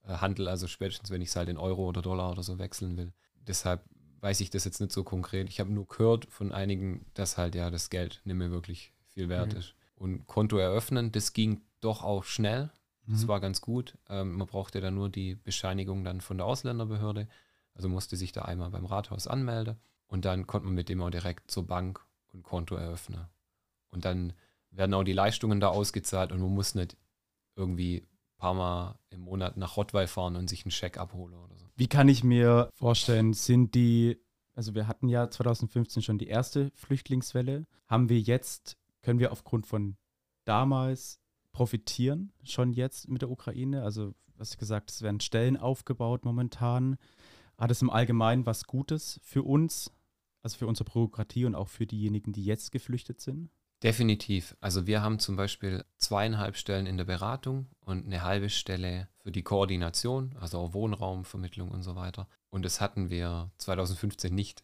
äh, 0.04 0.14
Handel, 0.14 0.48
also 0.48 0.66
spätestens, 0.66 1.10
wenn 1.10 1.22
ich 1.22 1.28
es 1.28 1.36
halt 1.36 1.48
in 1.48 1.58
Euro 1.58 1.86
oder 1.88 2.02
Dollar 2.02 2.30
oder 2.30 2.42
so 2.42 2.58
wechseln 2.58 2.96
will. 2.96 3.12
Deshalb 3.34 3.84
weiß 4.20 4.40
ich 4.40 4.50
das 4.50 4.64
jetzt 4.64 4.80
nicht 4.80 4.92
so 4.92 5.04
konkret. 5.04 5.48
Ich 5.48 5.60
habe 5.60 5.72
nur 5.72 5.86
gehört 5.86 6.26
von 6.30 6.52
einigen, 6.52 7.06
dass 7.14 7.36
halt 7.36 7.54
ja 7.54 7.70
das 7.70 7.90
Geld 7.90 8.20
nicht 8.24 8.36
mehr 8.36 8.50
wirklich 8.50 8.92
viel 9.06 9.28
wert 9.28 9.52
mhm. 9.52 9.58
ist. 9.58 9.74
Und 9.94 10.26
Konto 10.26 10.56
eröffnen, 10.56 11.12
das 11.12 11.32
ging 11.32 11.60
doch 11.80 12.02
auch 12.02 12.24
schnell. 12.24 12.70
Das 13.06 13.24
mhm. 13.24 13.28
war 13.28 13.40
ganz 13.40 13.60
gut. 13.60 13.98
Ähm, 14.08 14.36
man 14.36 14.46
brauchte 14.46 14.80
dann 14.80 14.94
nur 14.94 15.08
die 15.08 15.34
Bescheinigung 15.34 16.04
dann 16.04 16.20
von 16.20 16.36
der 16.36 16.46
Ausländerbehörde. 16.46 17.28
Also 17.74 17.88
musste 17.88 18.16
sich 18.16 18.32
da 18.32 18.42
einmal 18.42 18.70
beim 18.70 18.84
Rathaus 18.84 19.26
anmelden 19.26 19.76
und 20.06 20.24
dann 20.24 20.46
konnte 20.46 20.66
man 20.66 20.74
mit 20.74 20.88
dem 20.88 21.02
auch 21.02 21.10
direkt 21.10 21.50
zur 21.50 21.66
Bank 21.66 22.04
und 22.32 22.42
Konto 22.42 22.74
eröffnen. 22.74 23.26
Und 23.90 24.04
dann 24.04 24.34
werden 24.70 24.94
auch 24.94 25.04
die 25.04 25.12
Leistungen 25.12 25.60
da 25.60 25.68
ausgezahlt 25.68 26.32
und 26.32 26.40
man 26.40 26.54
muss 26.54 26.74
nicht 26.74 26.96
irgendwie 27.56 27.98
ein 27.98 28.36
paar 28.36 28.54
Mal 28.54 28.98
im 29.10 29.20
Monat 29.20 29.56
nach 29.56 29.76
Rottweil 29.76 30.06
fahren 30.06 30.36
und 30.36 30.48
sich 30.48 30.64
einen 30.64 30.70
Scheck 30.70 30.98
abholen 30.98 31.34
oder 31.34 31.56
so. 31.56 31.66
Wie 31.76 31.88
kann 31.88 32.08
ich 32.08 32.22
mir 32.24 32.68
vorstellen, 32.74 33.32
sind 33.32 33.74
die, 33.74 34.18
also 34.54 34.74
wir 34.74 34.86
hatten 34.86 35.08
ja 35.08 35.30
2015 35.30 36.02
schon 36.02 36.18
die 36.18 36.28
erste 36.28 36.70
Flüchtlingswelle, 36.74 37.66
haben 37.86 38.08
wir 38.08 38.20
jetzt, 38.20 38.76
können 39.02 39.18
wir 39.18 39.32
aufgrund 39.32 39.66
von 39.66 39.96
damals 40.44 41.21
profitieren 41.52 42.32
schon 42.42 42.72
jetzt 42.72 43.08
mit 43.08 43.22
der 43.22 43.30
Ukraine? 43.30 43.82
Also, 43.82 44.14
was 44.36 44.58
gesagt, 44.58 44.90
es 44.90 45.02
werden 45.02 45.20
Stellen 45.20 45.56
aufgebaut 45.56 46.24
momentan. 46.24 46.96
Hat 47.58 47.70
es 47.70 47.82
im 47.82 47.90
Allgemeinen 47.90 48.46
was 48.46 48.64
Gutes 48.64 49.20
für 49.22 49.42
uns, 49.42 49.92
also 50.42 50.56
für 50.58 50.66
unsere 50.66 50.90
Bürokratie 50.90 51.44
und 51.44 51.54
auch 51.54 51.68
für 51.68 51.86
diejenigen, 51.86 52.32
die 52.32 52.44
jetzt 52.44 52.72
geflüchtet 52.72 53.20
sind? 53.20 53.50
Definitiv. 53.82 54.56
Also 54.60 54.86
wir 54.86 55.02
haben 55.02 55.18
zum 55.18 55.34
Beispiel 55.34 55.84
zweieinhalb 55.96 56.56
Stellen 56.56 56.86
in 56.86 56.96
der 56.96 57.04
Beratung 57.04 57.66
und 57.80 58.06
eine 58.06 58.22
halbe 58.22 58.48
Stelle 58.48 59.08
für 59.18 59.32
die 59.32 59.42
Koordination, 59.42 60.36
also 60.40 60.58
auch 60.58 60.72
Wohnraumvermittlung 60.72 61.70
und 61.70 61.82
so 61.82 61.96
weiter. 61.96 62.28
Und 62.50 62.64
das 62.64 62.80
hatten 62.80 63.10
wir 63.10 63.50
2015 63.58 64.32
nicht. 64.32 64.62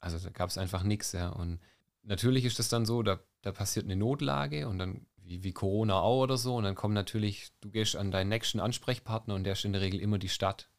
Also 0.00 0.18
da 0.18 0.30
gab 0.30 0.50
es 0.50 0.58
einfach 0.58 0.82
nichts. 0.82 1.12
Ja. 1.12 1.28
Und 1.28 1.60
natürlich 2.02 2.44
ist 2.44 2.58
das 2.58 2.68
dann 2.68 2.86
so, 2.86 3.04
da, 3.04 3.20
da 3.42 3.52
passiert 3.52 3.84
eine 3.84 3.94
Notlage 3.96 4.68
und 4.68 4.78
dann 4.78 5.06
wie, 5.26 5.42
wie 5.42 5.52
Corona 5.52 6.00
auch 6.00 6.22
oder 6.22 6.36
so. 6.36 6.56
Und 6.56 6.64
dann 6.64 6.74
kommt 6.74 6.94
natürlich, 6.94 7.48
du 7.60 7.70
gehst 7.70 7.96
an 7.96 8.10
deinen 8.10 8.28
nächsten 8.28 8.60
Ansprechpartner 8.60 9.34
und 9.34 9.44
der 9.44 9.54
ist 9.54 9.64
in 9.64 9.72
der 9.72 9.82
Regel 9.82 10.00
immer 10.00 10.18
die 10.18 10.28
Stadt, 10.28 10.70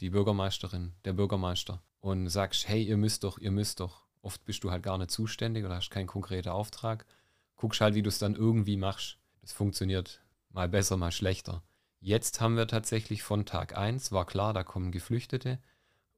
die 0.00 0.10
Bürgermeisterin, 0.10 0.92
der 1.04 1.14
Bürgermeister. 1.14 1.82
Und 2.00 2.28
sagst, 2.28 2.68
hey, 2.68 2.82
ihr 2.82 2.96
müsst 2.96 3.24
doch, 3.24 3.38
ihr 3.38 3.50
müsst 3.50 3.80
doch. 3.80 4.04
Oft 4.22 4.44
bist 4.44 4.62
du 4.62 4.70
halt 4.70 4.82
gar 4.82 4.98
nicht 4.98 5.10
zuständig 5.10 5.64
oder 5.64 5.76
hast 5.76 5.90
keinen 5.90 6.06
konkreten 6.06 6.50
Auftrag. 6.50 7.06
Guckst 7.56 7.80
halt, 7.80 7.94
wie 7.94 8.02
du 8.02 8.08
es 8.08 8.18
dann 8.18 8.34
irgendwie 8.34 8.76
machst. 8.76 9.18
Das 9.40 9.52
funktioniert 9.52 10.22
mal 10.50 10.68
besser, 10.68 10.96
mal 10.96 11.12
schlechter. 11.12 11.62
Jetzt 12.00 12.40
haben 12.40 12.56
wir 12.56 12.68
tatsächlich 12.68 13.22
von 13.22 13.46
Tag 13.46 13.76
1, 13.76 14.12
war 14.12 14.26
klar, 14.26 14.52
da 14.52 14.62
kommen 14.62 14.92
Geflüchtete 14.92 15.58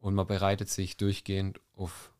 und 0.00 0.14
man 0.14 0.26
bereitet 0.26 0.68
sich 0.68 0.96
durchgehend 0.96 1.60
auf 1.74 2.12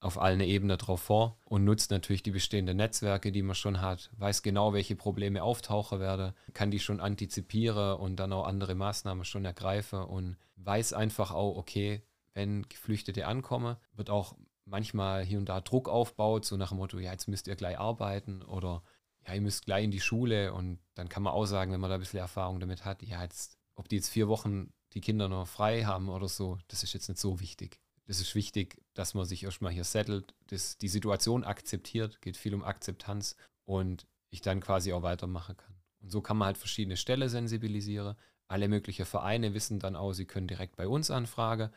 auf 0.00 0.18
allen 0.20 0.40
Ebenen 0.40 0.78
drauf 0.78 1.00
vor 1.00 1.38
und 1.44 1.64
nutzt 1.64 1.90
natürlich 1.90 2.22
die 2.22 2.30
bestehenden 2.30 2.76
Netzwerke, 2.76 3.32
die 3.32 3.42
man 3.42 3.56
schon 3.56 3.80
hat, 3.80 4.10
weiß 4.16 4.42
genau, 4.42 4.72
welche 4.72 4.94
Probleme 4.94 5.42
auftauchen 5.42 5.98
werden, 5.98 6.34
kann 6.54 6.70
die 6.70 6.78
schon 6.78 7.00
antizipieren 7.00 7.98
und 7.98 8.16
dann 8.16 8.32
auch 8.32 8.46
andere 8.46 8.74
Maßnahmen 8.74 9.24
schon 9.24 9.44
ergreifen 9.44 10.00
und 10.00 10.36
weiß 10.56 10.92
einfach 10.92 11.32
auch, 11.32 11.56
okay, 11.56 12.02
wenn 12.34 12.62
Geflüchtete 12.68 13.26
ankommen, 13.26 13.76
wird 13.94 14.10
auch 14.10 14.36
manchmal 14.64 15.24
hier 15.24 15.38
und 15.38 15.48
da 15.48 15.60
Druck 15.60 15.88
aufbaut, 15.88 16.44
so 16.44 16.56
nach 16.56 16.68
dem 16.68 16.78
Motto, 16.78 16.98
ja, 16.98 17.10
jetzt 17.10 17.26
müsst 17.26 17.48
ihr 17.48 17.56
gleich 17.56 17.78
arbeiten 17.78 18.42
oder 18.42 18.82
ja, 19.26 19.34
ihr 19.34 19.40
müsst 19.40 19.66
gleich 19.66 19.84
in 19.84 19.90
die 19.90 20.00
Schule 20.00 20.52
und 20.52 20.78
dann 20.94 21.08
kann 21.08 21.22
man 21.22 21.32
auch 21.32 21.46
sagen, 21.46 21.72
wenn 21.72 21.80
man 21.80 21.90
da 21.90 21.96
ein 21.96 22.00
bisschen 22.00 22.20
Erfahrung 22.20 22.60
damit 22.60 22.84
hat, 22.84 23.02
ja, 23.02 23.22
jetzt, 23.22 23.58
ob 23.74 23.88
die 23.88 23.96
jetzt 23.96 24.10
vier 24.10 24.28
Wochen 24.28 24.72
die 24.94 25.00
Kinder 25.00 25.28
noch 25.28 25.46
frei 25.46 25.84
haben 25.84 26.08
oder 26.08 26.28
so, 26.28 26.58
das 26.68 26.82
ist 26.82 26.94
jetzt 26.94 27.08
nicht 27.08 27.20
so 27.20 27.40
wichtig. 27.40 27.80
Das 28.06 28.20
ist 28.20 28.34
wichtig, 28.34 28.80
dass 28.98 29.14
man 29.14 29.24
sich 29.26 29.44
erstmal 29.44 29.70
hier 29.70 29.84
settelt, 29.84 30.34
dass 30.48 30.76
die 30.76 30.88
Situation 30.88 31.44
akzeptiert, 31.44 32.20
geht 32.20 32.36
viel 32.36 32.52
um 32.52 32.64
Akzeptanz 32.64 33.36
und 33.64 34.08
ich 34.30 34.40
dann 34.40 34.58
quasi 34.58 34.92
auch 34.92 35.02
weitermachen 35.02 35.56
kann. 35.56 35.72
Und 36.00 36.10
so 36.10 36.20
kann 36.20 36.36
man 36.36 36.46
halt 36.46 36.58
verschiedene 36.58 36.96
Stellen 36.96 37.28
sensibilisieren. 37.28 38.16
Alle 38.48 38.66
möglichen 38.66 39.06
Vereine 39.06 39.54
wissen 39.54 39.78
dann 39.78 39.94
auch, 39.94 40.14
sie 40.14 40.24
können 40.24 40.48
direkt 40.48 40.74
bei 40.74 40.88
uns 40.88 41.12
anfragen. 41.12 41.70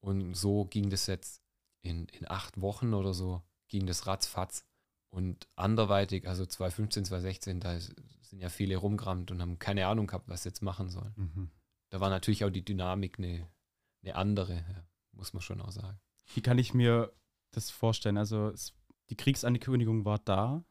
Und 0.00 0.34
so 0.34 0.64
ging 0.64 0.90
das 0.90 1.06
jetzt 1.06 1.42
in, 1.82 2.06
in 2.06 2.28
acht 2.28 2.60
Wochen 2.60 2.92
oder 2.92 3.14
so, 3.14 3.40
ging 3.68 3.86
das 3.86 4.08
ratzfatz. 4.08 4.64
Und 5.10 5.46
anderweitig, 5.54 6.26
also 6.26 6.44
2015, 6.44 7.04
2016, 7.04 7.60
da 7.60 7.78
sind 7.78 8.40
ja 8.40 8.48
viele 8.48 8.78
rumgerammt 8.78 9.30
und 9.30 9.40
haben 9.40 9.60
keine 9.60 9.86
Ahnung 9.86 10.08
gehabt, 10.08 10.28
was 10.28 10.42
sie 10.42 10.48
jetzt 10.48 10.62
machen 10.62 10.90
sollen. 10.90 11.12
Mhm. 11.14 11.50
Da 11.90 12.00
war 12.00 12.10
natürlich 12.10 12.44
auch 12.44 12.50
die 12.50 12.64
Dynamik 12.64 13.20
eine, 13.20 13.48
eine 14.02 14.16
andere. 14.16 14.84
Muss 15.12 15.32
man 15.32 15.40
schon 15.40 15.60
auch 15.60 15.70
sagen. 15.70 16.00
Wie 16.34 16.40
kann 16.40 16.58
ich 16.58 16.74
mir 16.74 17.12
das 17.50 17.70
vorstellen? 17.70 18.18
Also 18.18 18.48
es, 18.48 18.74
die 19.10 19.16
Kriegsankündigung 19.16 20.04
war 20.04 20.18
da 20.18 20.64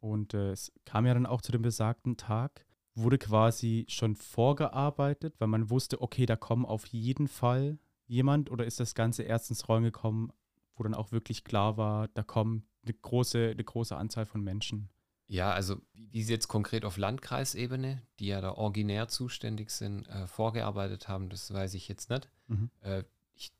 und 0.00 0.34
äh, 0.34 0.52
es 0.52 0.72
kam 0.84 1.06
ja 1.06 1.14
dann 1.14 1.26
auch 1.26 1.42
zu 1.42 1.52
dem 1.52 1.62
besagten 1.62 2.16
Tag. 2.16 2.66
Wurde 2.94 3.18
quasi 3.18 3.86
schon 3.88 4.16
vorgearbeitet, 4.16 5.34
weil 5.38 5.48
man 5.48 5.70
wusste, 5.70 6.02
okay, 6.02 6.26
da 6.26 6.36
kommen 6.36 6.66
auf 6.66 6.86
jeden 6.86 7.26
Fall 7.26 7.78
jemand 8.06 8.50
oder 8.50 8.66
ist 8.66 8.80
das 8.80 8.94
Ganze 8.94 9.22
erst 9.22 9.48
ins 9.48 9.68
Rollen 9.68 9.84
gekommen, 9.84 10.30
wo 10.76 10.82
dann 10.82 10.94
auch 10.94 11.12
wirklich 11.12 11.44
klar 11.44 11.76
war, 11.76 12.08
da 12.08 12.22
kommen 12.22 12.66
eine 12.84 12.92
große, 12.92 13.50
eine 13.52 13.64
große 13.64 13.96
Anzahl 13.96 14.26
von 14.26 14.42
Menschen? 14.42 14.90
Ja, 15.26 15.52
also 15.52 15.80
wie 15.94 16.22
sie 16.22 16.32
jetzt 16.32 16.48
konkret 16.48 16.84
auf 16.84 16.98
Landkreisebene, 16.98 18.02
die 18.18 18.26
ja 18.26 18.42
da 18.42 18.52
originär 18.52 19.08
zuständig 19.08 19.70
sind, 19.70 20.06
äh, 20.08 20.26
vorgearbeitet 20.26 21.08
haben, 21.08 21.30
das 21.30 21.52
weiß 21.52 21.72
ich 21.74 21.88
jetzt 21.88 22.10
nicht. 22.10 22.28
Mhm. 22.48 22.70
Äh, 22.80 23.04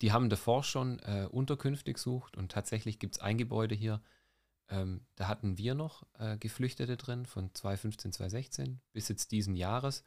die 0.01 0.12
haben 0.12 0.29
davor 0.31 0.62
schon 0.64 0.99
äh, 1.01 1.27
Unterkünfte 1.31 1.92
gesucht 1.92 2.37
und 2.37 2.53
tatsächlich 2.53 2.99
gibt 2.99 3.16
es 3.16 3.21
ein 3.21 3.38
Gebäude 3.38 3.75
hier, 3.75 4.01
ähm, 4.68 5.05
da 5.16 5.29
hatten 5.29 5.59
wir 5.59 5.75
noch 5.75 6.05
äh, 6.18 6.38
Geflüchtete 6.38 6.97
drin 6.97 7.27
von 7.27 7.55
2015, 7.55 8.12
2016 8.12 8.81
bis 8.92 9.09
jetzt 9.09 9.31
diesen 9.33 9.55
Jahres. 9.57 10.03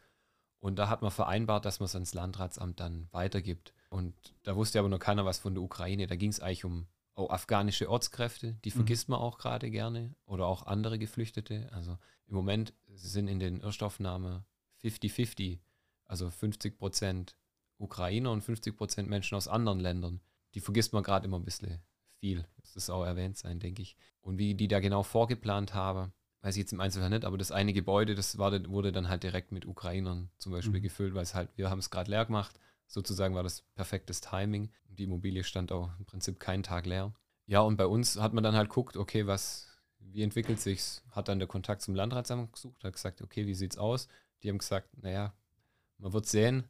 Und 0.60 0.78
da 0.78 0.90
hat 0.90 1.04
man 1.04 1.12
vereinbart, 1.12 1.66
dass 1.66 1.80
man 1.80 1.86
es 1.86 1.94
ans 1.94 2.14
Landratsamt 2.16 2.80
dann 2.80 3.08
weitergibt. 3.12 3.76
Und 3.90 4.16
da 4.44 4.56
wusste 4.56 4.80
aber 4.80 4.90
noch 4.90 4.98
keiner 5.00 5.24
was 5.24 5.38
von 5.38 5.54
der 5.54 5.62
Ukraine. 5.62 6.08
Da 6.08 6.16
ging 6.16 6.32
es 6.32 6.40
eigentlich 6.40 6.66
um 6.66 6.88
auch 7.14 7.30
afghanische 7.30 7.90
Ortskräfte, 7.90 8.54
die 8.66 8.70
Mhm. 8.70 8.74
vergisst 8.74 9.08
man 9.08 9.20
auch 9.20 9.38
gerade 9.38 9.70
gerne. 9.70 10.16
Oder 10.26 10.48
auch 10.48 10.66
andere 10.66 10.98
Geflüchtete. 10.98 11.70
Also 11.72 11.98
im 12.26 12.36
Moment 12.36 12.74
sind 12.88 13.28
in 13.28 13.40
den 13.40 13.62
Erstaufnahmen 13.62 14.44
50-50, 14.82 15.60
also 16.06 16.32
50 16.32 16.78
Prozent 16.80 17.36
Ukrainer 17.78 18.32
und 18.32 18.42
50 18.42 18.76
Prozent 18.78 19.10
Menschen 19.10 19.36
aus 19.36 19.48
anderen 19.48 19.80
Ländern. 19.80 20.22
Die 20.54 20.60
vergisst 20.60 20.94
man 20.94 21.04
gerade 21.04 21.26
immer 21.26 21.38
ein 21.40 21.46
bisschen 21.46 21.82
viel. 22.20 22.46
Das 22.62 22.76
ist 22.76 22.90
auch 22.90 23.04
erwähnt 23.04 23.38
sein, 23.38 23.60
denke 23.60 23.82
ich. 23.82 23.98
Und 24.22 24.38
wie 24.38 24.56
die 24.56 24.68
da 24.68 24.80
genau 24.80 25.04
vorgeplant 25.04 25.74
haben, 25.74 26.14
weiß 26.42 26.56
ich 26.56 26.62
jetzt 26.62 26.74
im 26.74 26.80
Einzelfall 26.80 27.10
nicht, 27.10 27.26
aber 27.26 27.38
das 27.38 27.52
eine 27.52 27.74
Gebäude, 27.74 28.16
das 28.16 28.38
war, 28.38 28.52
wurde 28.70 28.92
dann 28.92 29.10
halt 29.10 29.24
direkt 29.24 29.52
mit 29.52 29.66
Ukrainern 29.66 30.30
zum 30.38 30.52
Beispiel 30.52 30.80
Mhm. 30.80 30.84
gefüllt, 30.84 31.14
weil 31.14 31.24
es 31.24 31.34
halt, 31.36 31.50
wir 31.56 31.70
haben 31.70 31.80
es 31.80 31.90
gerade 31.90 32.10
leer 32.10 32.26
gemacht. 32.26 32.60
Sozusagen 32.88 33.34
war 33.36 33.44
das 33.44 33.64
perfektes 33.74 34.22
Timing. 34.22 34.70
Die 34.90 35.04
Immobilie 35.06 35.44
stand 35.44 35.72
auch 35.72 35.90
im 36.00 36.06
Prinzip 36.06 36.40
keinen 36.40 36.64
Tag 36.64 36.86
leer. 36.86 37.14
Ja, 37.48 37.62
und 37.62 37.78
bei 37.78 37.88
uns 37.88 38.18
hat 38.20 38.34
man 38.34 38.44
dann 38.44 38.56
halt 38.56 38.70
guckt, 38.70 38.96
okay, 38.96 39.28
was, 39.28 39.68
wie 40.00 40.22
entwickelt 40.24 40.60
sich's? 40.60 41.04
Hat 41.12 41.28
dann 41.28 41.40
der 41.40 41.48
Kontakt 41.48 41.82
zum 41.82 41.96
Landratsamt 41.96 42.54
gesucht, 42.54 42.84
hat 42.84 42.94
gesagt, 42.94 43.22
okay, 43.22 43.46
wie 43.48 43.56
sieht's 43.56 43.78
aus? 43.78 44.08
Die 44.44 44.50
haben 44.50 44.60
gesagt, 44.60 44.90
naja, 45.02 45.34
man 45.98 46.14
wird 46.14 46.28
sehen. 46.28 46.66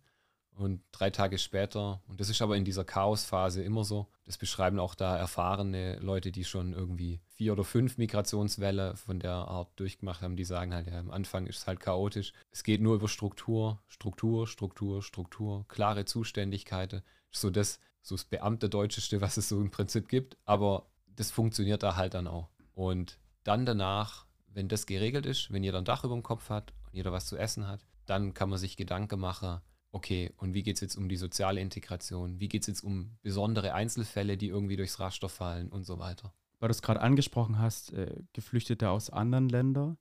Und 0.58 0.82
drei 0.94 1.10
Tage 1.10 1.38
später, 1.38 2.02
und 2.08 2.22
das 2.22 2.30
ist 2.30 2.42
aber 2.42 2.56
in 2.56 2.64
dieser 2.64 2.86
Chaosphase 2.86 3.62
immer 3.62 3.84
so, 3.84 4.08
das 4.24 4.38
beschreiben 4.38 4.80
auch 4.80 4.96
da 4.96 5.18
erfahrene 5.18 6.00
Leute, 6.00 6.32
die 6.32 6.46
schon 6.46 6.72
irgendwie 6.72 7.20
vier 7.28 7.52
oder 7.52 7.66
fünf 7.66 7.98
Migrationswelle 7.98 8.96
von 8.96 9.20
der 9.20 9.34
Art 9.34 9.70
durchgemacht 9.76 10.22
haben, 10.22 10.38
die 10.38 10.46
sagen 10.46 10.74
halt, 10.74 10.88
ja, 10.88 10.98
am 10.98 11.12
Anfang 11.12 11.46
ist 11.46 11.58
es 11.58 11.68
halt 11.68 11.82
chaotisch. 11.82 12.32
Es 12.52 12.64
geht 12.64 12.82
nur 12.82 12.96
über 12.96 13.10
Struktur, 13.10 13.82
Struktur, 13.88 14.48
Struktur, 14.48 15.04
Struktur, 15.04 15.66
klare 15.68 16.06
Zuständigkeiten. 16.06 17.02
So 17.32 17.50
das, 17.50 17.80
so 18.02 18.16
das 18.16 18.24
Beamte-Deutscheste, 18.24 19.20
was 19.20 19.36
es 19.36 19.50
so 19.50 19.60
im 19.60 19.72
Prinzip 19.72 20.08
gibt. 20.08 20.38
Aber 20.46 20.88
das 21.06 21.32
funktioniert 21.32 21.84
da 21.84 21.98
halt 21.98 22.14
dann 22.14 22.28
auch. 22.28 22.50
Und 22.74 23.20
dann 23.44 23.66
danach, 23.66 24.26
wenn 24.48 24.70
das 24.70 24.86
geregelt 24.86 25.26
ist, 25.26 25.52
wenn 25.52 25.64
jeder 25.64 25.80
ein 25.80 25.86
Dach 25.86 26.06
über 26.06 26.16
dem 26.16 26.24
Kopf 26.24 26.50
hat 26.50 26.74
und 26.86 26.96
jeder 26.96 27.12
was 27.12 27.26
zu 27.26 27.36
essen 27.36 27.68
hat, 27.68 27.86
dann 28.06 28.34
kann 28.34 28.50
man 28.50 28.60
sich 28.60 28.78
Gedanken 28.78 29.20
machen, 29.20 29.60
okay, 29.96 30.34
und 30.36 30.54
wie 30.54 30.62
geht 30.62 30.76
es 30.76 30.82
jetzt 30.82 30.98
um 30.98 31.08
die 31.08 31.16
soziale 31.16 31.62
Integration? 31.62 32.38
Wie 32.42 32.50
geht 32.50 32.64
es 32.64 32.68
jetzt 32.68 32.84
um 32.84 33.18
besondere 33.22 33.74
Einzelfälle, 33.74 34.36
die 34.36 34.50
irgendwie 34.50 34.76
durchs 34.76 35.00
Raster 35.00 35.30
fallen 35.30 35.70
und 35.70 35.86
so 35.86 36.00
weiter? 36.00 36.34
Weil 36.60 36.68
du 36.68 36.72
es 36.72 36.82
gerade 36.82 37.00
angesprochen 37.00 37.60
hast, 37.60 37.94
äh, 37.94 38.14
Geflüchtete 38.34 38.90
aus 38.90 39.10
anderen 39.10 39.48
Ländern. 39.48 39.98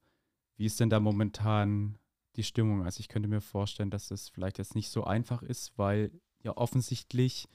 Wie 0.56 0.66
ist 0.66 0.80
denn 0.80 0.90
da 0.90 0.98
momentan 0.98 1.96
die 2.34 2.42
Stimmung? 2.42 2.82
Also 2.84 2.98
ich 2.98 3.08
könnte 3.08 3.28
mir 3.28 3.40
vorstellen, 3.40 3.90
dass 3.90 4.08
das 4.08 4.28
vielleicht 4.28 4.58
jetzt 4.58 4.74
nicht 4.74 4.90
so 4.90 5.04
einfach 5.04 5.42
ist, 5.42 5.78
weil 5.78 6.10
ja 6.42 6.56
offensichtlich 6.56 7.48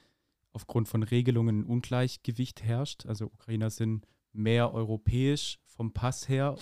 aufgrund 0.52 0.88
von 0.88 1.02
Regelungen 1.02 1.60
ein 1.60 1.66
Ungleichgewicht 1.66 2.62
herrscht. 2.62 3.04
Also 3.04 3.26
Ukrainer 3.26 3.68
sind 3.68 4.06
mehr 4.32 4.72
europäisch 4.72 5.58
vom 5.66 5.92
Pass 5.92 6.26
her 6.26 6.56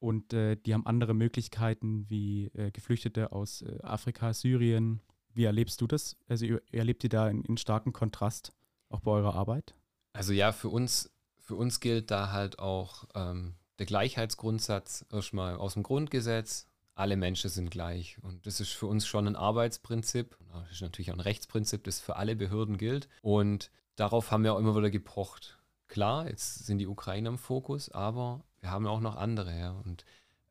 und 0.00 0.32
äh, 0.32 0.56
die 0.56 0.74
haben 0.74 0.86
andere 0.86 1.14
Möglichkeiten 1.14 2.08
wie 2.08 2.46
äh, 2.54 2.70
Geflüchtete 2.70 3.32
aus 3.32 3.62
äh, 3.62 3.78
Afrika, 3.82 4.32
Syrien. 4.32 5.00
Wie 5.32 5.44
erlebst 5.44 5.80
du 5.80 5.86
das? 5.86 6.16
Also 6.26 6.46
erlebt 6.72 7.04
ihr 7.04 7.10
da 7.10 7.26
einen, 7.26 7.44
einen 7.46 7.58
starken 7.58 7.92
Kontrast 7.92 8.52
auch 8.88 9.00
bei 9.00 9.12
eurer 9.12 9.34
Arbeit? 9.34 9.74
Also 10.12 10.32
ja, 10.32 10.52
für 10.52 10.68
uns, 10.68 11.12
für 11.38 11.54
uns 11.54 11.80
gilt 11.80 12.10
da 12.10 12.32
halt 12.32 12.58
auch 12.58 13.04
ähm, 13.14 13.54
der 13.78 13.86
Gleichheitsgrundsatz 13.86 15.04
erstmal 15.12 15.56
aus 15.56 15.74
dem 15.74 15.82
Grundgesetz. 15.82 16.66
Alle 16.94 17.16
Menschen 17.16 17.50
sind 17.50 17.70
gleich. 17.70 18.18
Und 18.22 18.46
das 18.46 18.60
ist 18.60 18.72
für 18.72 18.86
uns 18.86 19.06
schon 19.06 19.26
ein 19.26 19.36
Arbeitsprinzip. 19.36 20.36
Das 20.52 20.70
ist 20.72 20.82
natürlich 20.82 21.10
auch 21.10 21.16
ein 21.16 21.20
Rechtsprinzip, 21.20 21.84
das 21.84 22.00
für 22.00 22.16
alle 22.16 22.36
Behörden 22.36 22.76
gilt. 22.76 23.08
Und 23.22 23.70
darauf 23.96 24.30
haben 24.30 24.44
wir 24.44 24.54
auch 24.54 24.58
immer 24.58 24.76
wieder 24.76 24.90
gepocht. 24.90 25.58
Klar, 25.88 26.28
jetzt 26.28 26.66
sind 26.66 26.78
die 26.78 26.86
Ukrainer 26.86 27.30
im 27.30 27.38
Fokus, 27.38 27.90
aber 27.90 28.44
wir 28.60 28.70
haben 28.70 28.86
auch 28.86 29.00
noch 29.00 29.16
andere. 29.16 29.58
Ja. 29.58 29.70
Und 29.72 30.04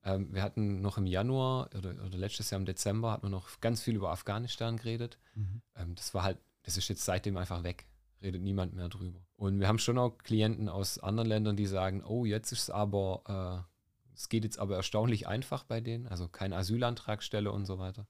ähm, 0.04 0.34
wir 0.34 0.44
hatten 0.44 0.82
noch 0.82 0.98
im 0.98 1.06
Januar 1.06 1.70
oder, 1.78 1.92
oder, 2.06 2.18
letztes 2.18 2.50
Jahr 2.50 2.60
im 2.60 2.66
Dezember 2.66 3.12
hatten 3.12 3.26
wir 3.26 3.30
noch 3.30 3.60
ganz 3.62 3.82
viel 3.82 3.96
über 3.96 4.12
Afghanistan 4.12 4.78
geredet. 4.78 5.20
Mhm. 5.36 5.62
Ähm, 5.76 5.96
das 5.96 6.14
war 6.14 6.24
halt, 6.24 6.38
das 6.64 6.78
ist 6.78 6.88
jetzt 6.88 7.06
seitdem 7.06 7.38
einfach 7.38 7.64
weg 7.64 7.86
redet 8.22 8.42
niemand 8.42 8.74
mehr 8.74 8.90
drüber. 8.90 9.22
Und 9.36 9.60
wir 9.60 9.68
haben 9.68 9.80
schon 9.80 9.98
auch 9.98 10.18
Klienten 10.18 10.70
aus 10.70 11.00
anderen 11.00 11.30
Ländern, 11.30 11.56
die 11.56 11.66
sagen, 11.66 12.04
oh, 12.04 12.26
jetzt 12.26 12.52
ist 12.52 12.64
es 12.64 12.70
aber, 12.70 13.66
äh, 13.68 14.14
es 14.14 14.30
geht 14.30 14.44
jetzt 14.44 14.60
aber 14.60 14.76
erstaunlich 14.76 15.28
einfach 15.28 15.64
bei 15.64 15.82
denen, 15.82 16.08
also 16.08 16.28
kein 16.28 16.54
Asylantrag 16.54 17.24
stelle 17.24 17.52
und 17.52 17.66
so 17.66 17.80
weiter. 17.80 18.08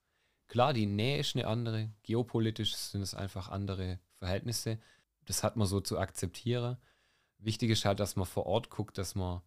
Klar, 0.48 0.74
die 0.74 0.88
Nähe 0.88 1.20
ist 1.20 1.36
eine 1.36 1.46
andere, 1.46 1.92
geopolitisch 2.02 2.76
sind 2.76 3.02
es 3.02 3.14
einfach 3.14 3.50
andere 3.50 4.00
Verhältnisse. 4.16 4.80
Das 5.26 5.44
hat 5.44 5.56
man 5.56 5.68
so 5.68 5.80
zu 5.80 6.00
akzeptieren. 6.00 6.78
Wichtig 7.38 7.70
ist 7.70 7.86
halt, 7.86 8.00
dass 8.00 8.16
man 8.16 8.26
vor 8.26 8.48
Ort 8.48 8.72
guckt, 8.72 8.98
dass 8.98 9.14
man 9.14 9.42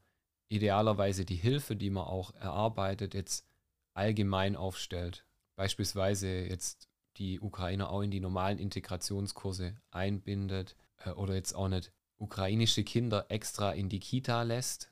idealerweise 0.53 1.25
die 1.25 1.37
Hilfe, 1.37 1.77
die 1.77 1.91
man 1.91 2.05
auch 2.05 2.35
erarbeitet, 2.35 3.15
jetzt 3.15 3.47
allgemein 3.95 4.57
aufstellt. 4.57 5.25
Beispielsweise 5.57 6.29
jetzt 6.29 6.89
die 7.17 7.41
Ukrainer 7.41 7.91
auch 7.91 8.03
in 8.03 8.11
die 8.11 8.21
normalen 8.21 8.59
Integrationskurse 8.59 9.77
einbindet 9.91 10.77
äh, 11.05 11.11
oder 11.11 11.35
jetzt 11.35 11.55
auch 11.55 11.69
nicht 11.69 11.93
ukrainische 12.19 12.85
Kinder 12.85 13.27
extra 13.29 13.73
in 13.73 13.89
die 13.89 14.01
Kita 14.01 14.43
lässt, 14.43 14.91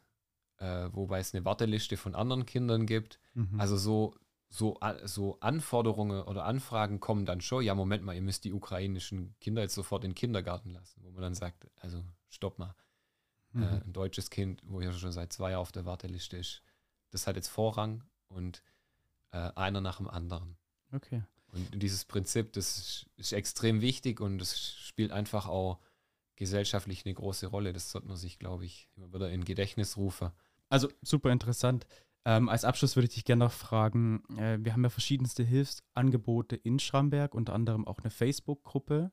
äh, 0.58 0.88
wobei 0.92 1.20
es 1.20 1.34
eine 1.34 1.44
Warteliste 1.44 1.96
von 1.96 2.14
anderen 2.14 2.46
Kindern 2.46 2.86
gibt. 2.86 3.20
Mhm. 3.34 3.60
Also 3.60 3.76
so, 3.76 4.14
so, 4.48 4.78
so 5.04 5.38
Anforderungen 5.40 6.22
oder 6.22 6.44
Anfragen 6.44 7.00
kommen 7.00 7.24
dann 7.24 7.40
schon, 7.40 7.64
ja, 7.64 7.74
Moment 7.74 8.02
mal, 8.02 8.14
ihr 8.14 8.22
müsst 8.22 8.44
die 8.44 8.52
ukrainischen 8.52 9.34
Kinder 9.40 9.62
jetzt 9.62 9.74
sofort 9.74 10.04
in 10.04 10.10
den 10.10 10.16
Kindergarten 10.16 10.70
lassen, 10.70 11.02
wo 11.04 11.10
man 11.10 11.22
dann 11.22 11.34
sagt, 11.34 11.68
also 11.76 12.02
stopp 12.28 12.58
mal. 12.58 12.74
Mhm. 13.52 13.62
Äh, 13.62 13.80
ein 13.84 13.92
deutsches 13.92 14.30
Kind, 14.30 14.62
wo 14.64 14.80
ja 14.80 14.92
schon 14.92 15.12
seit 15.12 15.32
zwei 15.32 15.52
Jahren 15.52 15.62
auf 15.62 15.72
der 15.72 15.86
Warteliste 15.86 16.36
ist, 16.36 16.62
das 17.10 17.26
hat 17.26 17.36
jetzt 17.36 17.48
Vorrang 17.48 18.04
und 18.28 18.62
äh, 19.32 19.50
einer 19.54 19.80
nach 19.80 19.98
dem 19.98 20.08
anderen. 20.08 20.56
Okay. 20.92 21.22
Und 21.52 21.82
dieses 21.82 22.04
Prinzip, 22.04 22.52
das 22.52 22.78
ist, 22.78 23.06
ist 23.16 23.32
extrem 23.32 23.80
wichtig 23.80 24.20
und 24.20 24.38
das 24.38 24.60
spielt 24.60 25.10
einfach 25.10 25.48
auch 25.48 25.80
gesellschaftlich 26.36 27.04
eine 27.04 27.14
große 27.14 27.48
Rolle. 27.48 27.72
Das 27.72 27.90
sollte 27.90 28.08
man 28.08 28.16
sich, 28.16 28.38
glaube 28.38 28.64
ich, 28.64 28.88
immer 28.96 29.12
wieder 29.12 29.30
in 29.30 29.44
Gedächtnis 29.44 29.96
rufen. 29.96 30.30
Also 30.68 30.88
super 31.02 31.30
interessant. 31.32 31.86
Ähm, 32.24 32.48
als 32.48 32.64
Abschluss 32.64 32.96
würde 32.96 33.08
ich 33.08 33.14
dich 33.14 33.24
gerne 33.24 33.44
noch 33.44 33.52
fragen, 33.52 34.22
äh, 34.36 34.58
wir 34.60 34.72
haben 34.72 34.84
ja 34.84 34.90
verschiedenste 34.90 35.42
Hilfsangebote 35.42 36.54
in 36.54 36.78
Schramberg, 36.78 37.34
unter 37.34 37.54
anderem 37.54 37.86
auch 37.86 37.98
eine 37.98 38.10
Facebook-Gruppe, 38.10 39.10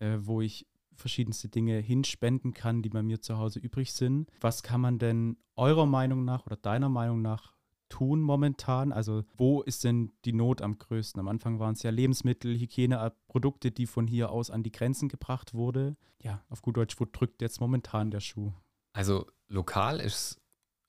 äh, 0.00 0.16
wo 0.20 0.40
ich 0.40 0.66
verschiedenste 0.96 1.48
Dinge 1.48 1.78
hinspenden 1.78 2.54
kann, 2.54 2.82
die 2.82 2.88
bei 2.88 3.02
mir 3.02 3.20
zu 3.20 3.38
Hause 3.38 3.58
übrig 3.58 3.92
sind. 3.92 4.30
Was 4.40 4.62
kann 4.62 4.80
man 4.80 4.98
denn 4.98 5.36
eurer 5.54 5.86
Meinung 5.86 6.24
nach 6.24 6.46
oder 6.46 6.56
deiner 6.56 6.88
Meinung 6.88 7.22
nach 7.22 7.54
tun 7.88 8.20
momentan? 8.20 8.92
Also 8.92 9.24
wo 9.36 9.62
ist 9.62 9.84
denn 9.84 10.12
die 10.24 10.32
Not 10.32 10.62
am 10.62 10.78
größten? 10.78 11.20
Am 11.20 11.28
Anfang 11.28 11.58
waren 11.58 11.74
es 11.74 11.82
ja 11.82 11.90
Lebensmittel, 11.90 12.58
Hygieneprodukte, 12.58 13.70
die 13.70 13.86
von 13.86 14.06
hier 14.06 14.30
aus 14.30 14.50
an 14.50 14.62
die 14.62 14.72
Grenzen 14.72 15.08
gebracht 15.08 15.54
wurde. 15.54 15.96
Ja, 16.22 16.44
auf 16.48 16.62
gut 16.62 16.76
Deutsch, 16.76 16.98
wo 16.98 17.06
drückt 17.10 17.42
jetzt 17.42 17.60
momentan 17.60 18.10
der 18.10 18.20
Schuh? 18.20 18.52
Also 18.92 19.26
lokal 19.48 20.00
ist 20.00 20.40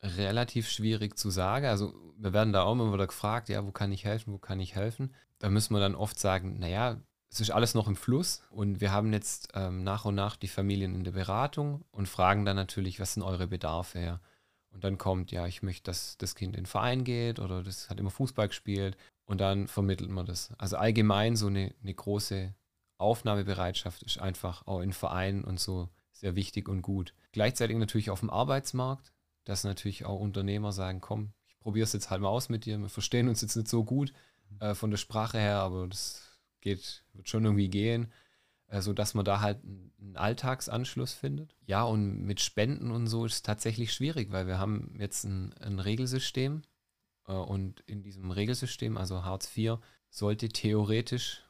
relativ 0.01 0.69
schwierig 0.69 1.17
zu 1.17 1.29
sagen. 1.29 1.65
Also 1.65 1.93
wir 2.17 2.33
werden 2.33 2.53
da 2.53 2.63
auch 2.63 2.73
immer 2.73 2.93
wieder 2.93 3.07
gefragt, 3.07 3.49
ja, 3.49 3.65
wo 3.65 3.71
kann 3.71 3.91
ich 3.91 4.05
helfen, 4.05 4.33
wo 4.33 4.37
kann 4.37 4.59
ich 4.59 4.75
helfen? 4.75 5.13
Da 5.39 5.49
müssen 5.49 5.73
wir 5.73 5.79
dann 5.79 5.95
oft 5.95 6.19
sagen, 6.19 6.59
naja, 6.59 7.01
es 7.29 7.41
ist 7.41 7.51
alles 7.51 7.73
noch 7.73 7.87
im 7.87 7.95
Fluss 7.95 8.41
und 8.49 8.79
wir 8.79 8.91
haben 8.91 9.11
jetzt 9.13 9.49
ähm, 9.53 9.83
nach 9.83 10.05
und 10.05 10.15
nach 10.15 10.35
die 10.35 10.47
Familien 10.47 10.95
in 10.95 11.03
der 11.03 11.11
Beratung 11.11 11.83
und 11.91 12.07
fragen 12.07 12.45
dann 12.45 12.55
natürlich, 12.55 12.99
was 12.99 13.13
sind 13.13 13.23
eure 13.23 13.47
Bedarfe 13.47 13.99
her? 13.99 14.21
Und 14.71 14.83
dann 14.83 14.97
kommt, 14.97 15.31
ja, 15.31 15.47
ich 15.47 15.63
möchte, 15.63 15.83
dass 15.83 16.17
das 16.17 16.35
Kind 16.35 16.55
in 16.55 16.63
den 16.63 16.65
Verein 16.67 17.03
geht 17.03 17.39
oder 17.39 17.63
das 17.63 17.89
hat 17.89 17.99
immer 17.99 18.11
Fußball 18.11 18.47
gespielt 18.47 18.97
und 19.25 19.41
dann 19.41 19.67
vermittelt 19.67 20.09
man 20.09 20.25
das. 20.25 20.53
Also 20.57 20.77
allgemein 20.77 21.35
so 21.35 21.47
eine, 21.47 21.73
eine 21.81 21.93
große 21.93 22.53
Aufnahmebereitschaft 22.97 24.03
ist 24.03 24.19
einfach 24.19 24.65
auch 24.67 24.81
in 24.81 24.93
Vereinen 24.93 25.43
und 25.43 25.59
so 25.59 25.89
sehr 26.13 26.35
wichtig 26.35 26.69
und 26.69 26.81
gut. 26.81 27.13
Gleichzeitig 27.31 27.77
natürlich 27.77 28.09
auf 28.09 28.21
dem 28.21 28.29
Arbeitsmarkt, 28.29 29.11
dass 29.43 29.63
natürlich 29.63 30.05
auch 30.05 30.19
Unternehmer 30.19 30.71
sagen, 30.71 31.01
komm, 31.01 31.33
ich 31.47 31.59
probiere 31.59 31.83
es 31.83 31.93
jetzt 31.93 32.09
halt 32.09 32.21
mal 32.21 32.29
aus 32.29 32.49
mit 32.49 32.65
dir, 32.65 32.77
wir 32.77 32.89
verstehen 32.89 33.29
uns 33.29 33.41
jetzt 33.41 33.55
nicht 33.55 33.67
so 33.67 33.83
gut 33.83 34.13
äh, 34.59 34.73
von 34.73 34.91
der 34.91 34.97
Sprache 34.97 35.37
her, 35.37 35.59
aber 35.59 35.87
das 35.87 36.26
geht, 36.61 37.03
wird 37.13 37.29
schon 37.29 37.45
irgendwie 37.45 37.69
gehen, 37.69 38.11
äh, 38.67 38.81
sodass 38.81 39.13
man 39.13 39.25
da 39.25 39.39
halt 39.41 39.63
einen 39.63 40.15
Alltagsanschluss 40.15 41.13
findet. 41.13 41.55
Ja, 41.65 41.83
und 41.83 42.23
mit 42.23 42.41
Spenden 42.41 42.91
und 42.91 43.07
so 43.07 43.25
ist 43.25 43.33
es 43.33 43.41
tatsächlich 43.41 43.93
schwierig, 43.93 44.31
weil 44.31 44.47
wir 44.47 44.59
haben 44.59 44.95
jetzt 44.99 45.23
ein, 45.23 45.53
ein 45.59 45.79
Regelsystem 45.79 46.63
äh, 47.27 47.33
und 47.33 47.81
in 47.81 48.03
diesem 48.03 48.31
Regelsystem, 48.31 48.97
also 48.97 49.23
Hartz 49.23 49.55
IV, 49.55 49.77
sollte 50.09 50.49
theoretisch, 50.49 51.43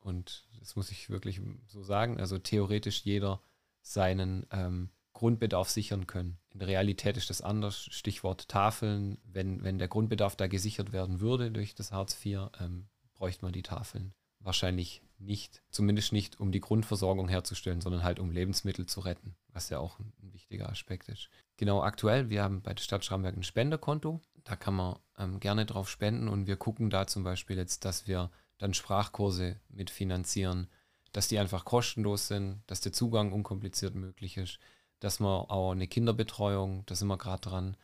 und 0.00 0.46
das 0.58 0.76
muss 0.76 0.90
ich 0.90 1.10
wirklich 1.10 1.40
so 1.66 1.82
sagen, 1.82 2.20
also 2.20 2.38
theoretisch 2.38 3.04
jeder 3.04 3.40
seinen 3.80 4.46
ähm, 4.50 4.90
Grundbedarf 5.12 5.70
sichern 5.70 6.06
können. 6.06 6.38
In 6.50 6.58
der 6.58 6.68
Realität 6.68 7.16
ist 7.16 7.30
das 7.30 7.42
anders. 7.42 7.86
Stichwort 7.90 8.48
Tafeln. 8.48 9.18
Wenn, 9.24 9.62
wenn 9.62 9.78
der 9.78 9.88
Grundbedarf 9.88 10.36
da 10.36 10.46
gesichert 10.46 10.92
werden 10.92 11.20
würde 11.20 11.50
durch 11.50 11.74
das 11.74 11.92
Hartz 11.92 12.24
IV, 12.24 12.50
ähm, 12.60 12.88
bräuchte 13.14 13.44
man 13.44 13.52
die 13.52 13.62
Tafeln 13.62 14.14
wahrscheinlich 14.42 15.02
nicht, 15.18 15.62
zumindest 15.70 16.12
nicht 16.12 16.40
um 16.40 16.52
die 16.52 16.60
Grundversorgung 16.60 17.28
herzustellen, 17.28 17.80
sondern 17.80 18.02
halt 18.02 18.18
um 18.18 18.30
Lebensmittel 18.30 18.86
zu 18.86 19.00
retten, 19.00 19.36
was 19.48 19.68
ja 19.68 19.78
auch 19.78 19.98
ein, 19.98 20.12
wichtiger 20.32 20.68
Aspekt 20.68 21.08
ist. 21.08 21.28
Genau 21.56 21.82
aktuell, 21.82 22.28
wir 22.28 22.42
haben 22.42 22.62
bei 22.62 22.74
der 22.74 22.82
Stadt 22.82 23.04
Schramberg 23.04 23.36
ein 23.36 23.42
Spenderkonto, 23.42 24.20
da 24.44 24.56
kann 24.56 24.74
man 24.74 24.98
ähm, 25.18 25.40
gerne 25.40 25.66
drauf 25.66 25.88
spenden 25.88 26.28
und 26.28 26.46
wir 26.46 26.56
gucken 26.56 26.90
da 26.90 27.06
zum 27.06 27.22
Beispiel 27.22 27.56
jetzt, 27.56 27.84
dass 27.84 28.06
wir 28.06 28.30
dann 28.58 28.74
Sprachkurse 28.74 29.60
mitfinanzieren, 29.68 30.68
dass 31.12 31.28
die 31.28 31.38
einfach 31.38 31.64
kostenlos 31.64 32.28
sind, 32.28 32.62
dass 32.66 32.80
der 32.80 32.92
Zugang 32.92 33.32
unkompliziert 33.32 33.94
möglich 33.94 34.36
ist, 34.36 34.58
dass 35.00 35.20
man 35.20 35.46
auch 35.48 35.72
eine 35.72 35.86
Kinderbetreuung, 35.86 36.84
da 36.86 36.94
sind 36.94 37.08
wir 37.08 37.18
gerade 37.18 37.48
dran, 37.48 37.76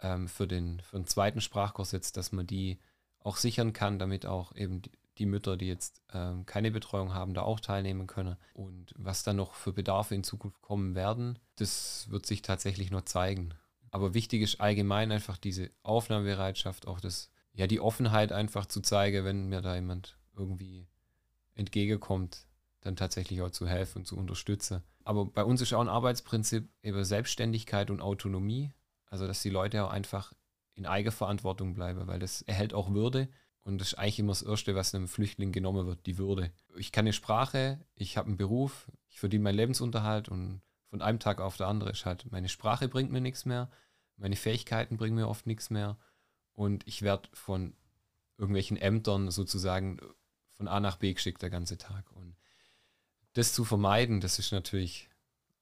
ähm, 0.00 0.28
für, 0.28 0.46
den, 0.46 0.80
für 0.80 0.96
den 0.96 1.06
zweiten 1.06 1.40
Sprachkurs 1.40 1.92
jetzt, 1.92 2.16
dass 2.16 2.32
man 2.32 2.46
die 2.46 2.78
auch 3.20 3.36
sichern 3.36 3.72
kann, 3.72 3.98
damit 3.98 4.26
auch 4.26 4.54
eben 4.54 4.82
die, 5.18 5.26
Mütter, 5.26 5.56
die 5.56 5.66
jetzt 5.66 6.02
ähm, 6.12 6.46
keine 6.46 6.70
Betreuung 6.70 7.14
haben, 7.14 7.34
da 7.34 7.42
auch 7.42 7.60
teilnehmen 7.60 8.06
können. 8.06 8.36
Und 8.52 8.94
was 8.96 9.22
dann 9.22 9.36
noch 9.36 9.54
für 9.54 9.72
Bedarfe 9.72 10.14
in 10.14 10.24
Zukunft 10.24 10.60
kommen 10.62 10.94
werden, 10.94 11.38
das 11.56 12.06
wird 12.10 12.26
sich 12.26 12.42
tatsächlich 12.42 12.90
noch 12.90 13.02
zeigen. 13.02 13.54
Aber 13.90 14.14
wichtig 14.14 14.42
ist 14.42 14.60
allgemein 14.60 15.12
einfach 15.12 15.36
diese 15.36 15.70
Aufnahmebereitschaft, 15.82 16.88
auch 16.88 17.00
das, 17.00 17.30
ja, 17.52 17.66
die 17.66 17.80
Offenheit 17.80 18.32
einfach 18.32 18.66
zu 18.66 18.80
zeigen, 18.80 19.24
wenn 19.24 19.48
mir 19.48 19.60
da 19.60 19.74
jemand 19.76 20.18
irgendwie 20.36 20.88
entgegenkommt, 21.54 22.46
dann 22.80 22.96
tatsächlich 22.96 23.40
auch 23.42 23.50
zu 23.50 23.68
helfen 23.68 23.98
und 23.98 24.06
zu 24.06 24.16
unterstützen. 24.16 24.82
Aber 25.04 25.26
bei 25.26 25.44
uns 25.44 25.60
ist 25.60 25.72
auch 25.72 25.80
ein 25.80 25.88
Arbeitsprinzip 25.88 26.68
über 26.82 27.04
Selbstständigkeit 27.04 27.90
und 27.90 28.00
Autonomie. 28.00 28.72
Also, 29.06 29.26
dass 29.26 29.42
die 29.42 29.50
Leute 29.50 29.84
auch 29.84 29.90
einfach 29.90 30.32
in 30.74 30.86
Eigenverantwortung 30.86 31.74
bleiben, 31.74 32.06
weil 32.06 32.18
das 32.18 32.42
erhält 32.42 32.74
auch 32.74 32.92
Würde. 32.92 33.28
Und 33.64 33.78
das 33.78 33.88
ist 33.88 33.94
eigentlich 33.94 34.18
immer 34.18 34.32
das 34.32 34.42
Erste, 34.42 34.74
was 34.74 34.94
einem 34.94 35.08
Flüchtling 35.08 35.50
genommen 35.50 35.86
wird, 35.86 36.04
die 36.06 36.18
Würde. 36.18 36.52
Ich 36.76 36.92
kann 36.92 37.06
eine 37.06 37.14
Sprache, 37.14 37.80
ich 37.94 38.16
habe 38.16 38.28
einen 38.28 38.36
Beruf, 38.36 38.90
ich 39.08 39.18
verdiene 39.18 39.42
meinen 39.42 39.56
Lebensunterhalt 39.56 40.28
und 40.28 40.60
von 40.90 41.00
einem 41.00 41.18
Tag 41.18 41.40
auf 41.40 41.56
der 41.56 41.68
andere 41.68 41.90
ist 41.90 42.04
halt, 42.04 42.30
meine 42.30 42.50
Sprache 42.50 42.88
bringt 42.88 43.10
mir 43.10 43.22
nichts 43.22 43.46
mehr, 43.46 43.70
meine 44.16 44.36
Fähigkeiten 44.36 44.96
bringen 44.98 45.16
mir 45.16 45.28
oft 45.28 45.46
nichts 45.46 45.70
mehr 45.70 45.98
und 46.52 46.86
ich 46.86 47.02
werde 47.02 47.28
von 47.32 47.74
irgendwelchen 48.36 48.76
Ämtern 48.76 49.30
sozusagen 49.30 49.98
von 50.52 50.68
A 50.68 50.78
nach 50.78 50.96
B 50.96 51.12
geschickt 51.12 51.42
der 51.42 51.50
ganze 51.50 51.78
Tag. 51.78 52.12
Und 52.12 52.36
das 53.32 53.52
zu 53.52 53.64
vermeiden, 53.64 54.20
das 54.20 54.38
ist 54.38 54.52
natürlich 54.52 55.08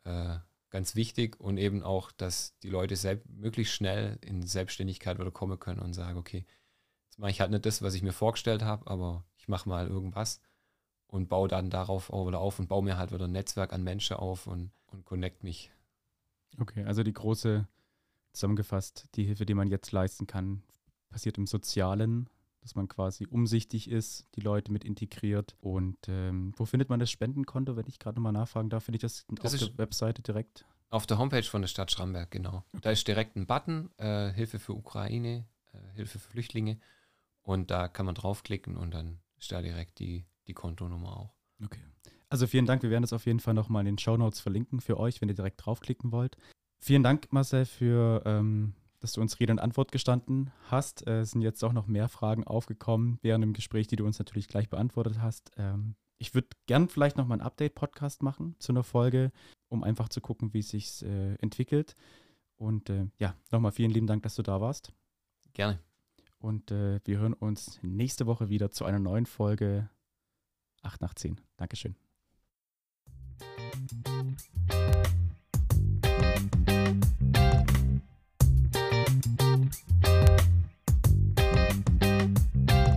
äh, 0.04 0.38
ganz 0.70 0.96
wichtig 0.96 1.38
und 1.40 1.56
eben 1.56 1.82
auch, 1.82 2.10
dass 2.10 2.58
die 2.58 2.70
Leute 2.70 3.22
möglichst 3.28 3.74
schnell 3.74 4.18
in 4.22 4.42
Selbstständigkeit 4.42 5.18
wieder 5.18 5.30
kommen 5.30 5.58
können 5.58 5.80
und 5.80 5.94
sagen, 5.94 6.18
okay, 6.18 6.44
jetzt 7.12 7.18
mache 7.18 7.30
ich 7.30 7.40
halt 7.42 7.50
nicht 7.50 7.66
das, 7.66 7.82
was 7.82 7.92
ich 7.92 8.02
mir 8.02 8.12
vorgestellt 8.12 8.62
habe, 8.62 8.90
aber 8.90 9.22
ich 9.36 9.46
mache 9.46 9.68
mal 9.68 9.86
irgendwas 9.86 10.40
und 11.08 11.28
baue 11.28 11.46
dann 11.46 11.68
darauf 11.68 12.10
auch 12.10 12.26
wieder 12.26 12.40
auf 12.40 12.58
und 12.58 12.68
baue 12.68 12.82
mir 12.82 12.96
halt 12.96 13.12
wieder 13.12 13.26
ein 13.26 13.32
Netzwerk 13.32 13.74
an 13.74 13.82
Menschen 13.82 14.16
auf 14.16 14.46
und, 14.46 14.70
und 14.86 15.04
connect 15.04 15.44
mich. 15.44 15.70
Okay, 16.58 16.84
also 16.84 17.02
die 17.02 17.12
große, 17.12 17.68
zusammengefasst, 18.32 19.08
die 19.14 19.24
Hilfe, 19.24 19.44
die 19.44 19.52
man 19.52 19.68
jetzt 19.68 19.92
leisten 19.92 20.26
kann, 20.26 20.62
passiert 21.10 21.36
im 21.36 21.46
Sozialen, 21.46 22.30
dass 22.62 22.76
man 22.76 22.88
quasi 22.88 23.26
umsichtig 23.26 23.90
ist, 23.90 24.26
die 24.34 24.40
Leute 24.40 24.72
mit 24.72 24.82
integriert. 24.82 25.54
Und 25.60 25.98
ähm, 26.08 26.54
wo 26.56 26.64
findet 26.64 26.88
man 26.88 26.98
das 26.98 27.10
Spendenkonto, 27.10 27.76
wenn 27.76 27.88
ich 27.88 27.98
gerade 27.98 28.16
nochmal 28.16 28.32
nachfragen 28.32 28.70
darf? 28.70 28.84
Finde 28.84 28.96
ich 28.96 29.02
das, 29.02 29.26
das 29.28 29.52
auf 29.52 29.68
der 29.68 29.78
Webseite 29.78 30.22
direkt? 30.22 30.64
Auf 30.88 31.06
der 31.06 31.18
Homepage 31.18 31.42
von 31.42 31.60
der 31.60 31.68
Stadt 31.68 31.90
Schramberg, 31.90 32.30
genau. 32.30 32.64
Okay. 32.72 32.80
Da 32.80 32.90
ist 32.90 33.06
direkt 33.06 33.36
ein 33.36 33.46
Button, 33.46 33.90
äh, 33.98 34.32
Hilfe 34.32 34.58
für 34.58 34.72
Ukraine, 34.72 35.46
äh, 35.74 35.78
Hilfe 35.94 36.18
für 36.18 36.30
Flüchtlinge. 36.30 36.78
Und 37.42 37.70
da 37.70 37.88
kann 37.88 38.06
man 38.06 38.14
draufklicken 38.14 38.76
und 38.76 38.92
dann 38.92 39.20
ist 39.36 39.50
da 39.50 39.62
direkt 39.62 39.98
die 39.98 40.24
die 40.46 40.54
Kontonummer 40.54 41.16
auch. 41.16 41.34
Okay. 41.64 41.80
Also 42.28 42.46
vielen 42.46 42.66
Dank. 42.66 42.82
Wir 42.82 42.90
werden 42.90 43.02
das 43.02 43.12
auf 43.12 43.26
jeden 43.26 43.40
Fall 43.40 43.54
nochmal 43.54 43.82
in 43.82 43.86
den 43.86 43.98
Show 43.98 44.16
Notes 44.16 44.40
verlinken 44.40 44.80
für 44.80 44.98
euch, 44.98 45.20
wenn 45.20 45.28
ihr 45.28 45.34
direkt 45.34 45.64
draufklicken 45.64 46.12
wollt. 46.12 46.36
Vielen 46.80 47.02
Dank, 47.02 47.32
Marcel, 47.32 47.64
für, 47.64 48.22
ähm, 48.24 48.74
dass 49.00 49.12
du 49.12 49.20
uns 49.20 49.38
Rede 49.38 49.52
und 49.52 49.58
Antwort 49.58 49.92
gestanden 49.92 50.50
hast. 50.70 51.06
Äh, 51.06 51.20
es 51.20 51.32
sind 51.32 51.42
jetzt 51.42 51.62
auch 51.62 51.72
noch 51.72 51.86
mehr 51.86 52.08
Fragen 52.08 52.44
aufgekommen 52.44 53.18
während 53.22 53.42
dem 53.42 53.52
Gespräch, 53.52 53.86
die 53.86 53.96
du 53.96 54.06
uns 54.06 54.18
natürlich 54.18 54.48
gleich 54.48 54.68
beantwortet 54.68 55.20
hast. 55.20 55.50
Ähm, 55.56 55.94
ich 56.18 56.34
würde 56.34 56.48
gern 56.66 56.88
vielleicht 56.88 57.16
nochmal 57.16 57.38
einen 57.38 57.46
Update-Podcast 57.46 58.22
machen 58.22 58.56
zu 58.58 58.72
einer 58.72 58.84
Folge, 58.84 59.30
um 59.68 59.84
einfach 59.84 60.08
zu 60.08 60.20
gucken, 60.20 60.54
wie 60.54 60.60
es 60.60 60.70
sich 60.70 61.04
äh, 61.04 61.34
entwickelt. 61.34 61.96
Und 62.56 62.90
äh, 62.90 63.06
ja, 63.18 63.34
nochmal 63.50 63.72
vielen 63.72 63.90
lieben 63.90 64.06
Dank, 64.06 64.22
dass 64.22 64.36
du 64.36 64.42
da 64.42 64.60
warst. 64.60 64.92
Gerne. 65.52 65.78
Und 66.42 66.72
äh, 66.72 66.98
wir 67.04 67.18
hören 67.18 67.34
uns 67.34 67.78
nächste 67.82 68.26
Woche 68.26 68.48
wieder 68.48 68.72
zu 68.72 68.84
einer 68.84 68.98
neuen 68.98 69.26
Folge 69.26 69.88
8 70.82 71.00
nach 71.00 71.14
10. 71.14 71.40
Dankeschön. 71.56 71.94